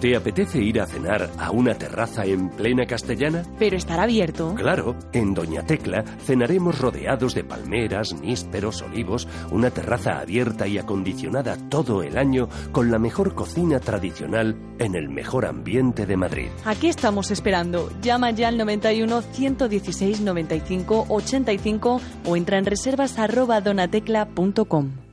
¿Te 0.00 0.14
apetece 0.14 0.62
ir 0.62 0.78
a 0.78 0.86
cenar 0.86 1.30
a 1.38 1.50
una 1.50 1.74
terraza 1.74 2.26
en 2.26 2.50
plena 2.50 2.84
castellana? 2.84 3.44
Pero 3.58 3.78
estará 3.78 4.02
abierto. 4.02 4.54
Claro, 4.54 4.94
en 5.14 5.32
Doña 5.32 5.64
Tecla 5.64 6.04
cenaremos 6.22 6.78
rodeados 6.78 7.34
de 7.34 7.44
palmeras, 7.44 8.12
nísperos, 8.20 8.82
olivos, 8.82 9.26
una 9.50 9.70
terraza 9.70 10.18
abierta 10.18 10.66
y 10.66 10.76
acondicionada 10.76 11.56
todo 11.70 12.02
el 12.02 12.18
año 12.18 12.48
con 12.72 12.90
la 12.90 12.98
mejor 12.98 13.34
cocina 13.34 13.80
tradicional 13.80 14.56
en 14.78 14.96
el 14.96 15.08
mejor 15.08 15.46
ambiente 15.46 16.04
de 16.04 16.16
Madrid. 16.18 16.48
¿A 16.66 16.74
qué 16.74 16.90
estamos 16.90 17.30
esperando? 17.30 17.90
Llama 18.02 18.32
ya 18.32 18.48
al 18.48 18.58
91 18.58 19.22
116 19.22 20.20
95 20.20 21.06
85 21.08 22.00
o 22.26 22.36
entra 22.36 22.58
en 22.58 22.66
reservas 22.66 23.18
arroba 23.18 23.62
donatecla.com. 23.62 25.05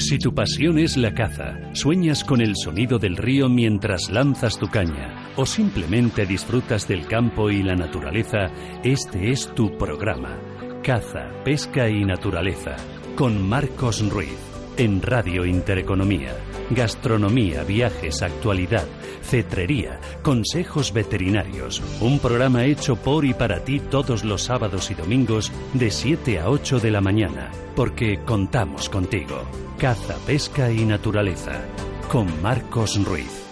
Si 0.00 0.18
tu 0.18 0.34
pasión 0.34 0.78
es 0.78 0.96
la 0.96 1.12
caza, 1.12 1.58
sueñas 1.74 2.24
con 2.24 2.40
el 2.40 2.56
sonido 2.56 2.98
del 2.98 3.18
río 3.18 3.50
mientras 3.50 4.08
lanzas 4.08 4.58
tu 4.58 4.66
caña 4.66 5.30
o 5.36 5.44
simplemente 5.44 6.24
disfrutas 6.24 6.88
del 6.88 7.06
campo 7.06 7.50
y 7.50 7.62
la 7.62 7.76
naturaleza, 7.76 8.50
este 8.82 9.30
es 9.30 9.54
tu 9.54 9.76
programa. 9.76 10.38
Caza, 10.82 11.28
pesca 11.44 11.90
y 11.90 12.06
naturaleza 12.06 12.76
con 13.14 13.46
Marcos 13.46 14.00
Ruiz 14.08 14.49
en 14.76 15.02
Radio 15.02 15.44
Intereconomía. 15.44 16.36
Gastronomía, 16.70 17.64
viajes, 17.64 18.22
actualidad, 18.22 18.86
cetrería, 19.22 20.00
consejos 20.22 20.92
veterinarios. 20.92 21.82
Un 22.00 22.18
programa 22.20 22.64
hecho 22.64 22.96
por 22.96 23.24
y 23.24 23.34
para 23.34 23.64
ti 23.64 23.80
todos 23.80 24.24
los 24.24 24.44
sábados 24.44 24.90
y 24.90 24.94
domingos 24.94 25.52
de 25.74 25.90
7 25.90 26.38
a 26.38 26.48
8 26.48 26.78
de 26.80 26.90
la 26.90 27.00
mañana, 27.00 27.50
porque 27.74 28.20
contamos 28.24 28.88
contigo. 28.88 29.42
Caza, 29.78 30.16
pesca 30.26 30.70
y 30.70 30.84
naturaleza. 30.84 31.64
Con 32.08 32.40
Marcos 32.42 33.02
Ruiz. 33.04 33.46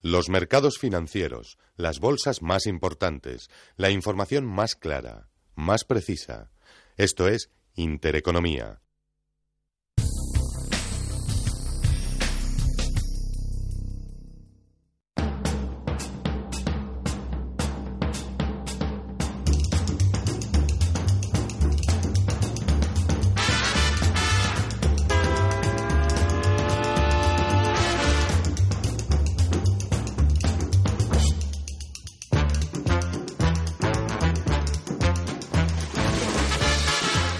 Los 0.00 0.28
mercados 0.28 0.78
financieros, 0.78 1.58
las 1.76 1.98
bolsas 1.98 2.40
más 2.40 2.66
importantes, 2.66 3.50
la 3.76 3.90
información 3.90 4.46
más 4.46 4.76
clara, 4.76 5.28
más 5.56 5.84
precisa. 5.84 6.50
Esto 6.96 7.26
es 7.26 7.50
Intereconomía 7.74 8.80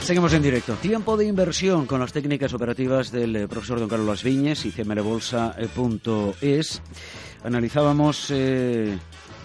Seguimos 0.07 0.33
en 0.35 0.43
directo. 0.43 0.75
Tiempo 0.75 1.17
de 1.17 1.27
inversión 1.27 1.85
con 1.85 1.99
las 1.99 2.13
técnicas 2.13 2.55
operativas 2.55 3.11
del 3.11 3.35
eh, 3.35 3.49
profesor 3.49 3.81
don 3.81 3.89
Carlos 3.89 4.23
Viñes 4.23 4.65
y 4.65 4.71
cmlbolsa.es. 4.71 6.83
Analizábamos 7.43 8.31
eh, 8.31 8.97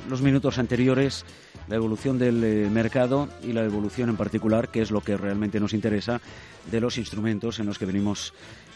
los 0.08 0.22
minutos 0.22 0.60
anteriores 0.60 1.26
la 1.68 1.78
evolución 1.78 2.20
del 2.20 2.44
eh, 2.44 2.70
mercado 2.70 3.28
y 3.42 3.54
la 3.54 3.64
evolución 3.64 4.10
en 4.10 4.18
particular, 4.18 4.70
que 4.70 4.84
es 4.84 4.92
lo 4.92 5.02
que 5.02 5.18
realmente 5.18 5.60
nos 5.60 5.74
interesa, 5.74 6.22
de 6.70 6.80
los 6.80 7.00
instrumentos 7.00 7.60
en 7.60 7.66
los 7.66 7.80
que 7.80 7.88
venimos 7.88 8.36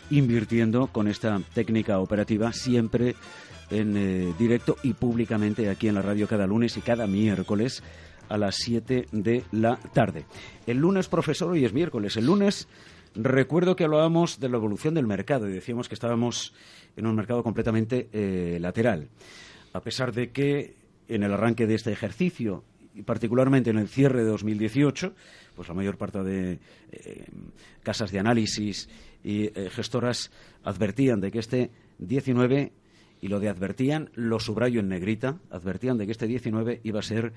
invirtiendo 0.10 0.88
con 0.88 1.08
esta 1.08 1.40
técnica 1.54 2.00
operativa, 2.00 2.52
siempre 2.52 3.16
en 3.70 4.36
directo 4.40 4.78
y 4.82 4.94
públicamente 4.94 5.70
aquí 5.70 5.88
en 5.88 5.96
la 5.96 6.02
radio 6.02 6.28
cada 6.28 6.48
lunes 6.48 6.78
y 6.78 6.82
cada 6.82 7.06
miércoles 7.06 7.84
a 8.30 8.38
las 8.38 8.56
7 8.56 9.08
de 9.12 9.44
la 9.52 9.78
tarde. 9.94 10.26
El 10.68 10.78
lunes, 10.78 11.08
profesor, 11.08 11.52
hoy 11.52 11.66
es 11.66 11.74
miércoles. 11.74 12.18
El 12.18 12.26
lunes 12.26 12.68
recuerdo 13.16 13.76
que 13.76 13.86
hablábamos 13.86 14.40
de 14.40 14.50
la 14.50 14.58
evolución 14.58 14.94
del 14.94 15.08
mercado 15.08 15.50
y 15.50 15.54
decíamos 15.54 15.88
que 15.88 15.96
estábamos 15.96 16.54
en 16.96 17.08
un 17.08 17.16
mercado 17.16 17.44
completamente 17.44 18.10
eh, 18.12 18.58
lateral. 18.60 19.10
A 19.74 19.82
pesar 19.82 20.14
de 20.14 20.32
que 20.32 20.76
en 21.08 21.24
el 21.24 21.34
arranque 21.34 21.68
de 21.68 21.76
este 21.76 21.92
ejercicio 21.92 22.64
y 22.94 23.04
particularmente 23.04 23.70
en 23.70 23.78
el 23.78 23.90
cierre 23.90 24.24
de 24.24 24.30
2018, 24.30 25.14
pues 25.56 25.68
la 25.68 25.74
mayor 25.74 25.98
parte 25.98 26.24
de 26.24 26.60
eh, 26.92 27.26
casas 27.84 28.12
de 28.12 28.20
análisis 28.20 28.90
y 29.24 29.46
eh, 29.46 29.70
gestoras 29.70 30.32
advertían 30.64 31.20
de 31.20 31.32
que 31.32 31.40
este 31.40 31.72
19 32.00 32.72
y 33.22 33.28
lo 33.28 33.40
de 33.40 33.50
advertían, 33.50 34.12
lo 34.14 34.40
subrayo 34.40 34.80
en 34.80 34.90
negrita, 34.90 35.40
advertían 35.50 35.98
de 35.98 36.06
que 36.06 36.12
este 36.12 36.28
19 36.28 36.82
iba 36.84 37.00
a 37.00 37.04
ser 37.04 37.34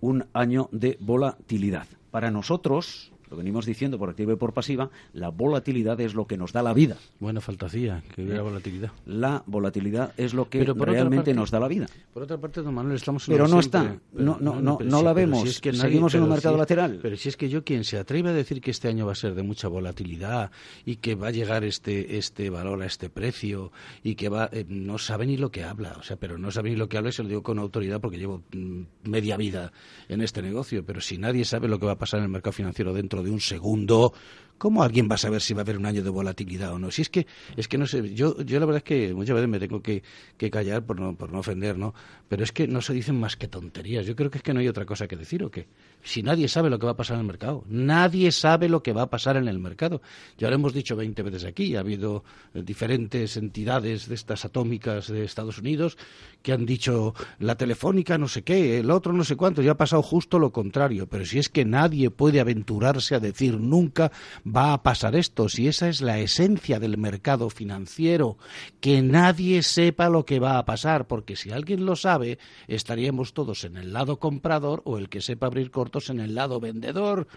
un 0.00 0.26
año 0.32 0.68
de 0.72 0.96
volatilidad. 1.00 1.86
Para 2.10 2.30
nosotros, 2.30 3.12
lo 3.30 3.36
venimos 3.36 3.64
diciendo 3.66 3.98
por 3.98 4.10
activa 4.10 4.32
y 4.32 4.36
por 4.36 4.52
pasiva, 4.52 4.90
la 5.12 5.28
volatilidad 5.28 6.00
es 6.00 6.14
lo 6.14 6.26
que 6.26 6.36
nos 6.36 6.52
da 6.52 6.62
la 6.62 6.72
vida. 6.74 6.96
Bueno, 7.20 7.40
faltacía, 7.40 8.02
que 8.14 8.22
hubiera 8.22 8.40
¿Eh? 8.40 8.42
volatilidad. 8.42 8.90
La 9.06 9.42
volatilidad 9.46 10.12
es 10.16 10.34
lo 10.34 10.48
que 10.48 10.58
Pero 10.58 10.74
realmente 10.74 11.16
parte- 11.16 11.34
nos 11.34 11.50
da 11.50 11.60
la 11.60 11.68
vida. 11.68 11.86
Por 12.12 12.24
otra 12.24 12.38
parte, 12.38 12.62
don 12.62 12.74
Manuel, 12.74 12.96
estamos 12.96 13.28
en 13.28 13.34
Pero 13.34 13.46
no 13.48 13.62
siempre- 13.62 13.80
está, 13.80 14.00
no- 14.12 14.38
no- 14.40 14.60
no- 14.60 14.78
pero 14.78 14.90
no 14.90 15.02
la 15.02 15.14
pero 15.14 15.30
vemos. 15.30 15.48
es 15.48 15.60
que 15.60 15.72
Seguimos 15.72 16.14
en 16.14 16.22
un 16.22 16.26
pero 16.26 16.34
mercado 16.34 16.54
si- 16.56 16.58
lateral. 16.60 16.98
Pero 17.00 17.16
si 17.16 17.28
es 17.28 17.36
que 17.36 17.48
yo 17.48 17.64
quien 17.64 17.84
se 17.84 17.98
atreve 17.98 18.30
a 18.30 18.32
decir 18.32 18.60
que 18.60 18.70
este 18.70 18.88
año 18.88 19.06
va 19.06 19.12
a 19.12 19.14
ser 19.14 19.34
de 19.34 19.42
mucha 19.42 19.68
volatilidad 19.68 20.50
y 20.84 20.96
que 20.96 21.14
va 21.14 21.28
a 21.28 21.30
llegar 21.30 21.64
este 21.64 22.18
este 22.18 22.50
valor 22.50 22.82
a 22.82 22.86
este 22.86 23.08
precio 23.10 23.70
y 24.02 24.14
que 24.16 24.28
va 24.28 24.48
eh, 24.52 24.64
no 24.68 24.98
sabe 24.98 25.26
ni 25.26 25.36
lo 25.36 25.50
que 25.50 25.62
habla, 25.64 25.96
o 25.98 26.02
sea, 26.02 26.16
pero 26.16 26.38
no 26.38 26.50
sabe 26.50 26.70
ni 26.70 26.76
lo 26.76 26.88
que 26.88 26.96
habla 26.98 27.10
y 27.10 27.12
se 27.12 27.22
lo 27.22 27.28
digo 27.28 27.42
con 27.42 27.58
autoridad 27.58 28.00
porque 28.00 28.18
llevo 28.18 28.42
mm, 28.52 28.82
media 29.04 29.36
vida 29.36 29.72
en 30.08 30.20
este 30.20 30.42
negocio, 30.42 30.84
pero 30.84 31.00
si 31.00 31.18
nadie 31.18 31.44
sabe 31.44 31.68
lo 31.68 31.78
que 31.78 31.86
va 31.86 31.92
a 31.92 31.98
pasar 31.98 32.18
en 32.18 32.24
el 32.24 32.30
mercado 32.30 32.52
financiero 32.52 32.92
dentro 32.92 33.19
de 33.22 33.30
un 33.30 33.40
segundo, 33.40 34.12
¿cómo 34.60 34.82
alguien 34.82 35.08
va 35.10 35.14
a 35.14 35.18
saber 35.18 35.40
si 35.40 35.54
va 35.54 35.60
a 35.60 35.64
haber 35.64 35.78
un 35.78 35.86
año 35.86 36.04
de 36.04 36.10
volatilidad 36.10 36.74
o 36.74 36.78
no? 36.78 36.90
Si 36.90 37.00
es 37.00 37.08
que 37.08 37.26
es 37.56 37.66
que 37.66 37.78
no 37.78 37.86
sé, 37.86 38.14
yo 38.14 38.40
yo 38.42 38.60
la 38.60 38.66
verdad 38.66 38.82
es 38.84 38.84
que 38.84 39.14
muchas 39.14 39.34
veces 39.34 39.48
me 39.48 39.58
tengo 39.58 39.82
que, 39.82 40.02
que 40.36 40.50
callar 40.50 40.84
por 40.84 41.00
no 41.00 41.16
por 41.16 41.32
no 41.32 41.38
ofender, 41.38 41.78
¿no? 41.78 41.94
Pero 42.28 42.44
es 42.44 42.52
que 42.52 42.68
no 42.68 42.82
se 42.82 42.92
dicen 42.92 43.18
más 43.18 43.36
que 43.36 43.48
tonterías. 43.48 44.04
Yo 44.04 44.14
creo 44.14 44.30
que 44.30 44.38
es 44.38 44.44
que 44.44 44.52
no 44.52 44.60
hay 44.60 44.68
otra 44.68 44.84
cosa 44.84 45.08
que 45.08 45.16
decir 45.16 45.42
o 45.42 45.50
qué. 45.50 45.66
Si 46.02 46.22
nadie 46.22 46.46
sabe 46.46 46.68
lo 46.68 46.78
que 46.78 46.86
va 46.86 46.92
a 46.92 46.96
pasar 46.96 47.14
en 47.14 47.22
el 47.22 47.26
mercado, 47.26 47.64
nadie 47.68 48.32
sabe 48.32 48.68
lo 48.68 48.82
que 48.82 48.92
va 48.92 49.02
a 49.02 49.10
pasar 49.10 49.36
en 49.36 49.48
el 49.48 49.58
mercado. 49.58 50.02
Ya 50.36 50.48
lo 50.48 50.54
hemos 50.54 50.74
dicho 50.74 50.94
20 50.94 51.22
veces 51.22 51.44
aquí, 51.44 51.74
ha 51.76 51.80
habido 51.80 52.22
eh, 52.54 52.62
diferentes 52.62 53.38
entidades 53.38 54.08
de 54.08 54.14
estas 54.14 54.44
atómicas 54.44 55.08
de 55.08 55.24
Estados 55.24 55.58
Unidos 55.58 55.96
que 56.42 56.52
han 56.52 56.64
dicho 56.66 57.14
la 57.38 57.56
telefónica 57.56 58.16
no 58.16 58.28
sé 58.28 58.42
qué, 58.42 58.78
el 58.78 58.90
otro 58.90 59.12
no 59.12 59.24
sé 59.24 59.36
cuánto, 59.36 59.62
ya 59.62 59.72
ha 59.72 59.76
pasado 59.76 60.02
justo 60.02 60.38
lo 60.38 60.52
contrario. 60.52 61.06
Pero 61.06 61.24
si 61.24 61.38
es 61.38 61.48
que 61.48 61.64
nadie 61.64 62.10
puede 62.10 62.40
aventurarse 62.40 63.14
a 63.14 63.20
decir 63.20 63.58
nunca 63.58 64.12
va 64.54 64.72
a 64.72 64.82
pasar 64.82 65.16
esto, 65.16 65.48
si 65.48 65.68
esa 65.68 65.88
es 65.88 66.00
la 66.00 66.18
esencia 66.18 66.78
del 66.78 66.98
mercado 66.98 67.50
financiero, 67.50 68.36
que 68.80 69.02
nadie 69.02 69.62
sepa 69.62 70.08
lo 70.08 70.24
que 70.24 70.40
va 70.40 70.58
a 70.58 70.64
pasar, 70.64 71.06
porque 71.06 71.36
si 71.36 71.50
alguien 71.50 71.84
lo 71.84 71.96
sabe, 71.96 72.38
estaríamos 72.68 73.32
todos 73.32 73.64
en 73.64 73.76
el 73.76 73.92
lado 73.92 74.18
comprador 74.18 74.82
o 74.84 74.98
el 74.98 75.08
que 75.08 75.20
sepa 75.20 75.46
abrir 75.46 75.70
cortos 75.70 76.10
en 76.10 76.20
el 76.20 76.34
lado 76.34 76.60
vendedor. 76.60 77.28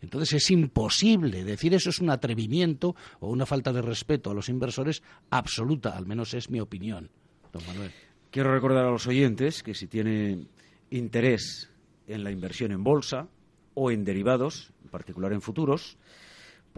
Entonces 0.00 0.44
es 0.44 0.50
imposible 0.50 1.44
decir 1.44 1.74
eso 1.74 1.90
es 1.90 2.00
un 2.00 2.10
atrevimiento 2.10 2.94
o 3.20 3.28
una 3.30 3.46
falta 3.46 3.72
de 3.72 3.82
respeto 3.82 4.30
a 4.30 4.34
los 4.34 4.48
inversores 4.48 5.02
absoluta, 5.30 5.96
al 5.96 6.06
menos 6.06 6.34
es 6.34 6.50
mi 6.50 6.60
opinión, 6.60 7.10
don 7.52 7.66
Manuel. 7.66 7.90
Quiero 8.30 8.52
recordar 8.52 8.84
a 8.84 8.90
los 8.90 9.06
oyentes 9.06 9.62
que 9.62 9.74
si 9.74 9.86
tiene 9.86 10.46
interés 10.90 11.70
en 12.06 12.24
la 12.24 12.30
inversión 12.30 12.72
en 12.72 12.84
bolsa 12.84 13.26
o 13.74 13.90
en 13.90 14.04
derivados, 14.04 14.72
en 14.84 14.90
particular 14.90 15.32
en 15.32 15.40
futuros, 15.40 15.96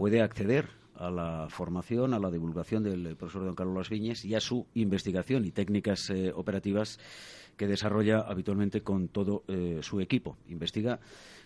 puede 0.01 0.23
acceder 0.23 0.67
a 0.95 1.11
la 1.11 1.45
formación, 1.47 2.15
a 2.15 2.19
la 2.19 2.31
divulgación 2.31 2.81
del 2.81 3.15
profesor 3.15 3.45
don 3.45 3.53
Carlos 3.53 3.91
Viñes 3.91 4.25
y 4.25 4.33
a 4.33 4.39
su 4.39 4.65
investigación 4.73 5.45
y 5.45 5.51
técnicas 5.51 6.09
eh, 6.09 6.31
operativas 6.35 6.97
que 7.55 7.67
desarrolla 7.67 8.21
habitualmente 8.21 8.81
con 8.81 9.09
todo 9.09 9.43
eh, 9.47 9.81
su 9.83 10.01
equipo. 10.01 10.37
Investiga 10.47 10.99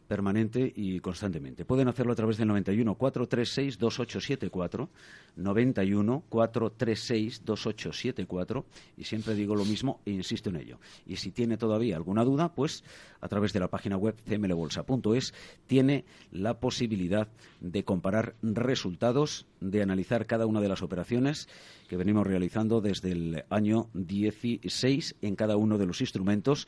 permanente 0.08 0.72
y 0.76 1.00
constantemente. 1.00 1.66
Pueden 1.66 1.88
hacerlo 1.88 2.14
a 2.14 2.16
través 2.16 2.38
del 2.38 2.48
91 2.48 2.96
436 2.96 3.78
2874, 3.78 4.90
91 5.36 6.24
436 6.30 7.42
2874 7.46 8.66
y 8.98 9.04
siempre 9.04 9.36
digo 9.36 9.56
lo 9.56 9.66
mismo 9.66 10.02
e 10.06 10.12
insisto 10.12 10.50
en 10.50 10.58
ello. 10.58 10.80
Y 11.06 11.18
si 11.18 11.32
tiene 11.32 11.58
todavía 11.58 11.96
alguna 11.96 12.24
duda, 12.24 12.54
pues 12.54 12.84
a 13.22 13.28
través 13.28 13.54
de 13.54 13.60
la 13.60 13.70
página 13.70 13.98
web 13.98 14.16
cmlbolsa.es 14.28 15.34
tiene 15.68 16.06
la 16.32 16.60
posibilidad 16.60 17.28
de 17.60 17.84
comparar 17.84 18.36
resultados, 18.42 19.46
de 19.60 19.82
analizar 19.82 20.26
cada 20.26 20.46
una 20.46 20.62
de 20.62 20.70
las 20.70 20.82
operaciones 20.82 21.48
que 21.88 21.98
venimos 21.98 22.28
realizando 22.28 22.82
desde 22.82 23.12
el 23.12 23.44
año 23.50 23.90
16 23.94 25.16
en 25.22 25.36
cada 25.36 25.58
uno 25.58 25.78
de 25.78 25.86
los 25.86 26.02
instrumentos 26.02 26.68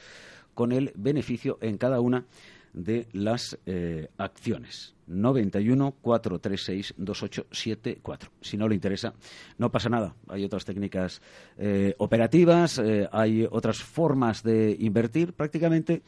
con 0.54 0.72
el 0.72 0.92
beneficio 0.96 1.60
en 1.62 1.78
cada 1.78 2.02
una 2.02 2.26
de 2.74 3.08
las 3.14 3.58
eh, 3.66 4.10
acciones. 4.18 4.96
91 5.08 5.96
436 6.02 6.94
2874. 6.98 8.32
Si 8.42 8.58
no 8.58 8.68
le 8.68 8.76
interesa, 8.76 9.14
no 9.58 9.72
pasa 9.72 9.90
nada. 9.90 10.16
Hay 10.28 10.44
otras 10.44 10.66
técnicas 10.66 11.22
eh, 11.58 11.96
operativas, 11.98 12.78
eh, 12.80 13.08
hay 13.12 13.48
otras 13.50 13.78
formas 13.78 14.44
de 14.44 14.76
invertir, 14.80 15.34
prácticamente 15.34 16.04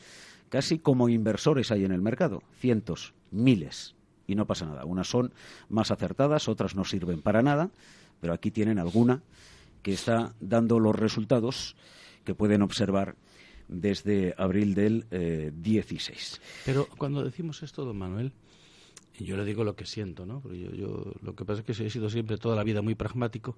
casi 0.50 0.80
como 0.80 1.10
inversores 1.10 1.72
hay 1.72 1.86
en 1.86 1.92
el 1.92 2.02
mercado. 2.02 2.44
Cientos, 2.60 3.14
miles. 3.32 3.96
Y 4.28 4.36
no 4.36 4.46
pasa 4.46 4.66
nada. 4.66 4.86
Unas 4.86 5.08
son 5.08 5.34
más 5.70 5.92
acertadas, 5.92 6.48
otras 6.48 6.76
no 6.76 6.84
sirven 6.84 7.22
para 7.22 7.42
nada, 7.42 7.72
pero 8.22 8.34
aquí 8.34 8.52
tienen 8.52 8.78
alguna 8.78 9.24
que 9.82 9.94
está 9.94 10.34
dando 10.40 10.80
los 10.80 10.96
resultados 10.96 11.76
que 12.26 12.36
pueden 12.36 12.62
observar 12.62 13.16
desde 13.70 14.34
abril 14.38 14.74
del 14.74 15.06
eh, 15.12 15.52
16. 15.54 16.42
Pero 16.66 16.88
cuando 16.98 17.24
decimos 17.24 17.64
esto, 17.64 17.86
don 17.86 17.98
Manuel, 17.98 18.34
yo 19.20 19.38
le 19.38 19.46
digo 19.46 19.64
lo 19.64 19.76
que 19.76 19.86
siento, 19.86 20.26
¿no? 20.26 20.42
Porque 20.42 20.60
yo, 20.60 20.72
yo 20.72 21.14
lo 21.22 21.36
que 21.36 21.46
pasa 21.46 21.62
es 21.62 21.66
que 21.66 21.86
he 21.86 21.90
sido 21.90 22.10
siempre 22.10 22.38
toda 22.38 22.56
la 22.56 22.64
vida 22.64 22.82
muy 22.82 22.96
pragmático 22.96 23.56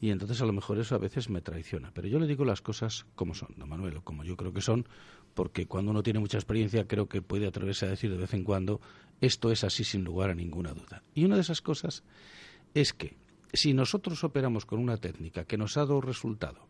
y 0.00 0.10
entonces 0.10 0.40
a 0.40 0.46
lo 0.46 0.52
mejor 0.52 0.78
eso 0.78 0.94
a 0.94 0.98
veces 0.98 1.28
me 1.28 1.42
traiciona. 1.42 1.90
Pero 1.92 2.08
yo 2.08 2.18
le 2.18 2.26
digo 2.26 2.44
las 2.44 2.62
cosas 2.62 3.04
como 3.14 3.34
son, 3.34 3.54
don 3.56 3.68
Manuel, 3.68 3.98
o 3.98 4.02
como 4.02 4.24
yo 4.24 4.36
creo 4.36 4.52
que 4.52 4.62
son, 4.62 4.86
porque 5.34 5.66
cuando 5.66 5.90
uno 5.90 6.02
tiene 6.02 6.20
mucha 6.20 6.38
experiencia 6.38 6.86
creo 6.86 7.06
que 7.06 7.20
puede 7.20 7.46
atreverse 7.46 7.84
a 7.84 7.90
decir 7.90 8.10
de 8.10 8.16
vez 8.16 8.32
en 8.32 8.44
cuando 8.44 8.80
esto 9.20 9.52
es 9.52 9.62
así 9.62 9.84
sin 9.84 10.02
lugar 10.04 10.30
a 10.30 10.34
ninguna 10.34 10.72
duda. 10.72 11.02
Y 11.14 11.24
una 11.24 11.34
de 11.34 11.42
esas 11.42 11.60
cosas 11.60 12.02
es 12.72 12.94
que 12.94 13.16
si 13.52 13.74
nosotros 13.74 14.24
operamos 14.24 14.64
con 14.64 14.78
una 14.78 14.96
técnica 14.96 15.44
que 15.44 15.58
nos 15.58 15.76
ha 15.76 15.80
dado 15.80 16.00
resultado 16.00 16.66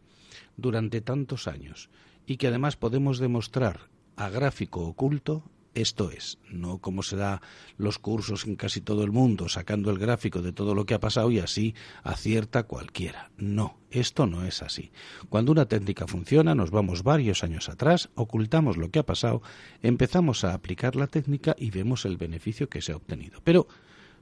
durante 0.57 1.01
tantos 1.01 1.47
años 1.47 1.89
y 2.31 2.37
que 2.37 2.47
además 2.47 2.77
podemos 2.77 3.19
demostrar 3.19 3.91
a 4.15 4.29
gráfico 4.29 4.83
oculto, 4.87 5.43
esto 5.75 6.13
es, 6.13 6.39
no 6.49 6.79
como 6.79 7.03
se 7.03 7.17
da 7.17 7.43
los 7.77 7.99
cursos 7.99 8.45
en 8.47 8.55
casi 8.55 8.81
todo 8.81 9.03
el 9.03 9.11
mundo, 9.11 9.49
sacando 9.49 9.91
el 9.91 9.99
gráfico 9.99 10.41
de 10.41 10.53
todo 10.53 10.77
lo 10.77 10.87
que 10.87 10.95
ha 10.95 11.01
pasado 11.01 11.33
y 11.33 11.41
así 11.41 11.75
acierta 12.05 12.63
cualquiera. 12.63 13.33
No, 13.37 13.79
esto 13.91 14.27
no 14.27 14.45
es 14.45 14.63
así. 14.63 14.93
Cuando 15.29 15.51
una 15.51 15.67
técnica 15.67 16.07
funciona, 16.07 16.55
nos 16.55 16.71
vamos 16.71 17.03
varios 17.03 17.43
años 17.43 17.69
atrás, 17.69 18.11
ocultamos 18.15 18.77
lo 18.77 18.91
que 18.93 19.01
ha 19.01 19.07
pasado, 19.07 19.43
empezamos 19.83 20.45
a 20.45 20.55
aplicar 20.55 20.95
la 20.95 21.09
técnica 21.09 21.57
y 21.59 21.73
vemos 21.73 22.05
el 22.05 22.17
beneficio 22.17 22.69
que 22.69 22.81
se 22.81 22.93
ha 22.93 22.97
obtenido. 22.97 23.41
Pero, 23.43 23.67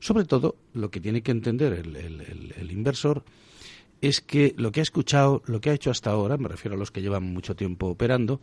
sobre 0.00 0.24
todo, 0.24 0.56
lo 0.72 0.90
que 0.90 1.00
tiene 1.00 1.20
que 1.22 1.32
entender 1.32 1.74
el, 1.74 1.94
el- 1.94 2.72
inversor 2.72 3.22
es 4.00 4.20
que 4.20 4.54
lo 4.56 4.72
que 4.72 4.80
ha 4.80 4.82
escuchado, 4.82 5.42
lo 5.46 5.60
que 5.60 5.70
ha 5.70 5.74
hecho 5.74 5.90
hasta 5.90 6.10
ahora, 6.10 6.36
me 6.36 6.48
refiero 6.48 6.76
a 6.76 6.78
los 6.78 6.90
que 6.90 7.02
llevan 7.02 7.24
mucho 7.24 7.56
tiempo 7.56 7.86
operando, 7.86 8.40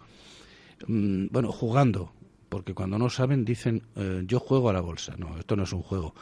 mm, 0.88 1.28
bueno, 1.32 1.52
jugando, 1.52 2.12
porque 2.50 2.74
cuando 2.74 2.98
no 2.98 3.10
saben 3.10 3.46
dicen 3.46 3.84
eh, 3.96 4.24
yo 4.26 4.40
juego 4.40 4.70
a 4.70 4.74
la 4.74 4.82
bolsa. 4.82 5.16
No, 5.18 5.38
esto 5.38 5.56
no 5.56 5.64
es 5.64 5.74
un 5.74 5.82
juego. 5.82 6.14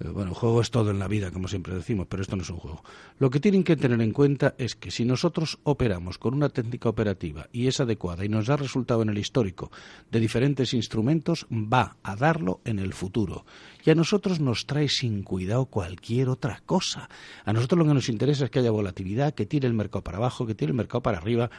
Eh, 0.00 0.08
bueno, 0.08 0.34
juego 0.34 0.60
es 0.60 0.70
todo 0.70 0.90
en 0.90 0.98
la 0.98 1.08
vida, 1.08 1.30
como 1.30 1.48
siempre 1.48 1.74
decimos, 1.74 2.06
pero 2.08 2.22
esto 2.22 2.36
no 2.36 2.42
es 2.42 2.50
un 2.50 2.58
juego. 2.58 2.82
Lo 3.18 3.30
que 3.30 3.40
tienen 3.40 3.64
que 3.64 3.76
tener 3.76 4.00
en 4.00 4.12
cuenta 4.12 4.54
es 4.58 4.74
que 4.74 4.90
si 4.90 5.04
nosotros 5.04 5.58
operamos 5.64 6.18
con 6.18 6.34
una 6.34 6.48
técnica 6.48 6.88
operativa 6.88 7.48
y 7.52 7.66
es 7.66 7.80
adecuada 7.80 8.24
y 8.24 8.28
nos 8.28 8.46
da 8.46 8.56
resultado 8.56 9.02
en 9.02 9.10
el 9.10 9.18
histórico 9.18 9.70
de 10.10 10.20
diferentes 10.20 10.74
instrumentos, 10.74 11.46
va 11.50 11.96
a 12.02 12.16
darlo 12.16 12.60
en 12.64 12.78
el 12.78 12.94
futuro. 12.94 13.44
Y 13.84 13.90
a 13.90 13.94
nosotros 13.94 14.40
nos 14.40 14.66
trae 14.66 14.88
sin 14.88 15.22
cuidado 15.22 15.66
cualquier 15.66 16.28
otra 16.28 16.62
cosa. 16.64 17.08
A 17.44 17.52
nosotros 17.52 17.78
lo 17.78 17.84
que 17.84 17.94
nos 17.94 18.08
interesa 18.08 18.44
es 18.44 18.50
que 18.50 18.60
haya 18.60 18.70
volatilidad, 18.70 19.34
que 19.34 19.46
tire 19.46 19.66
el 19.66 19.74
mercado 19.74 20.04
para 20.04 20.18
abajo, 20.18 20.46
que 20.46 20.54
tire 20.54 20.70
el 20.70 20.76
mercado 20.76 21.02
para 21.02 21.18
arriba. 21.18 21.50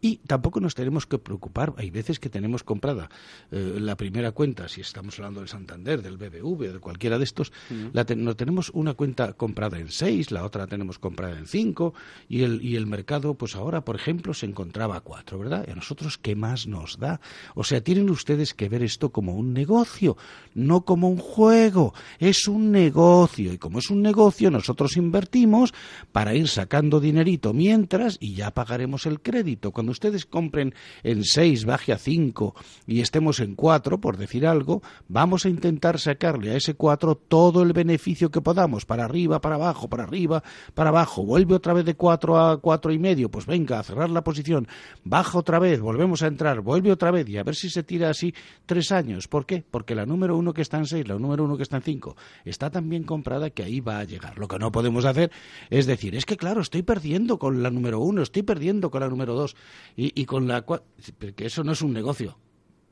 Y 0.00 0.16
tampoco 0.26 0.60
nos 0.60 0.74
tenemos 0.74 1.06
que 1.06 1.18
preocupar. 1.18 1.74
Hay 1.76 1.90
veces 1.90 2.18
que 2.18 2.30
tenemos 2.30 2.64
comprada 2.64 3.10
eh, 3.50 3.76
la 3.78 3.96
primera 3.96 4.32
cuenta, 4.32 4.68
si 4.68 4.80
estamos 4.80 5.18
hablando 5.18 5.40
del 5.40 5.48
Santander, 5.48 6.02
del 6.02 6.16
BBV 6.16 6.72
de 6.72 6.80
cualquiera 6.80 7.18
de 7.18 7.24
estos, 7.24 7.52
la 7.92 8.04
te- 8.04 8.16
no 8.16 8.34
tenemos 8.36 8.70
una 8.74 8.94
cuenta 8.94 9.32
comprada 9.34 9.78
en 9.78 9.90
seis, 9.90 10.30
la 10.30 10.44
otra 10.44 10.62
la 10.62 10.66
tenemos 10.66 10.98
comprada 10.98 11.38
en 11.38 11.46
cinco, 11.46 11.94
y 12.28 12.42
el, 12.42 12.62
y 12.64 12.76
el 12.76 12.86
mercado, 12.86 13.34
pues 13.34 13.56
ahora, 13.56 13.84
por 13.84 13.96
ejemplo, 13.96 14.34
se 14.34 14.46
encontraba 14.46 14.96
a 14.96 15.00
cuatro, 15.00 15.38
¿verdad? 15.38 15.64
¿Y 15.68 15.70
a 15.72 15.74
nosotros 15.74 16.18
qué 16.18 16.34
más 16.36 16.66
nos 16.66 16.98
da? 16.98 17.20
O 17.54 17.64
sea, 17.64 17.80
tienen 17.82 18.10
ustedes 18.10 18.54
que 18.54 18.68
ver 18.68 18.82
esto 18.82 19.10
como 19.10 19.34
un 19.34 19.52
negocio, 19.52 20.16
no 20.54 20.84
como 20.84 21.08
un 21.08 21.18
juego. 21.18 21.94
Es 22.18 22.48
un 22.48 22.70
negocio, 22.72 23.52
y 23.52 23.58
como 23.58 23.78
es 23.78 23.90
un 23.90 24.02
negocio, 24.02 24.50
nosotros 24.50 24.96
invertimos 24.96 25.72
para 26.12 26.34
ir 26.34 26.48
sacando 26.48 27.00
dinerito 27.00 27.52
mientras 27.52 28.16
y 28.20 28.34
ya 28.34 28.50
pagaremos 28.52 29.06
el 29.06 29.20
crédito. 29.20 29.72
Cuando 29.72 29.92
ustedes 29.92 30.26
compren 30.26 30.74
en 31.02 31.24
6, 31.24 31.64
baje 31.64 31.92
a 31.92 31.98
5 31.98 32.54
y 32.86 33.00
estemos 33.00 33.40
en 33.40 33.54
4, 33.54 34.00
por 34.00 34.16
decir 34.16 34.46
algo, 34.46 34.82
vamos 35.08 35.44
a 35.44 35.48
intentar 35.48 35.98
sacarle 35.98 36.50
a 36.52 36.56
ese 36.56 36.74
4 36.74 37.14
todo 37.14 37.59
el 37.62 37.72
beneficio 37.72 38.30
que 38.30 38.40
podamos, 38.40 38.84
para 38.84 39.04
arriba, 39.04 39.40
para 39.40 39.56
abajo, 39.56 39.88
para 39.88 40.04
arriba, 40.04 40.42
para 40.74 40.90
abajo, 40.90 41.24
vuelve 41.24 41.54
otra 41.54 41.72
vez 41.72 41.84
de 41.84 41.94
cuatro 41.94 42.38
a 42.38 42.60
cuatro 42.60 42.92
y 42.92 42.98
medio, 42.98 43.30
pues 43.30 43.46
venga, 43.46 43.78
a 43.78 43.82
cerrar 43.82 44.10
la 44.10 44.24
posición, 44.24 44.68
baja 45.04 45.38
otra 45.38 45.58
vez, 45.58 45.80
volvemos 45.80 46.22
a 46.22 46.26
entrar, 46.26 46.60
vuelve 46.60 46.92
otra 46.92 47.10
vez 47.10 47.28
y 47.28 47.38
a 47.38 47.42
ver 47.42 47.54
si 47.54 47.70
se 47.70 47.82
tira 47.82 48.10
así 48.10 48.34
tres 48.66 48.92
años. 48.92 49.28
¿Por 49.28 49.46
qué? 49.46 49.64
Porque 49.70 49.94
la 49.94 50.06
número 50.06 50.36
uno 50.36 50.52
que 50.52 50.62
está 50.62 50.78
en 50.78 50.86
seis, 50.86 51.06
la 51.06 51.18
número 51.18 51.44
uno 51.44 51.56
que 51.56 51.62
está 51.62 51.76
en 51.76 51.82
cinco, 51.82 52.16
está 52.44 52.70
tan 52.70 52.88
bien 52.88 53.04
comprada 53.04 53.50
que 53.50 53.62
ahí 53.62 53.80
va 53.80 53.98
a 53.98 54.04
llegar. 54.04 54.38
Lo 54.38 54.48
que 54.48 54.58
no 54.58 54.72
podemos 54.72 55.04
hacer 55.04 55.30
es 55.70 55.86
decir, 55.86 56.14
es 56.14 56.26
que 56.26 56.36
claro, 56.36 56.60
estoy 56.60 56.82
perdiendo 56.82 57.38
con 57.38 57.62
la 57.62 57.70
número 57.70 58.00
uno, 58.00 58.22
estoy 58.22 58.42
perdiendo 58.42 58.90
con 58.90 59.00
la 59.00 59.08
número 59.08 59.34
dos 59.34 59.56
y, 59.96 60.24
con 60.24 60.48
la 60.48 60.62
cuatro, 60.62 60.86
que 61.36 61.46
eso 61.46 61.64
no 61.64 61.72
es 61.72 61.82
un 61.82 61.92
negocio. 61.92 62.38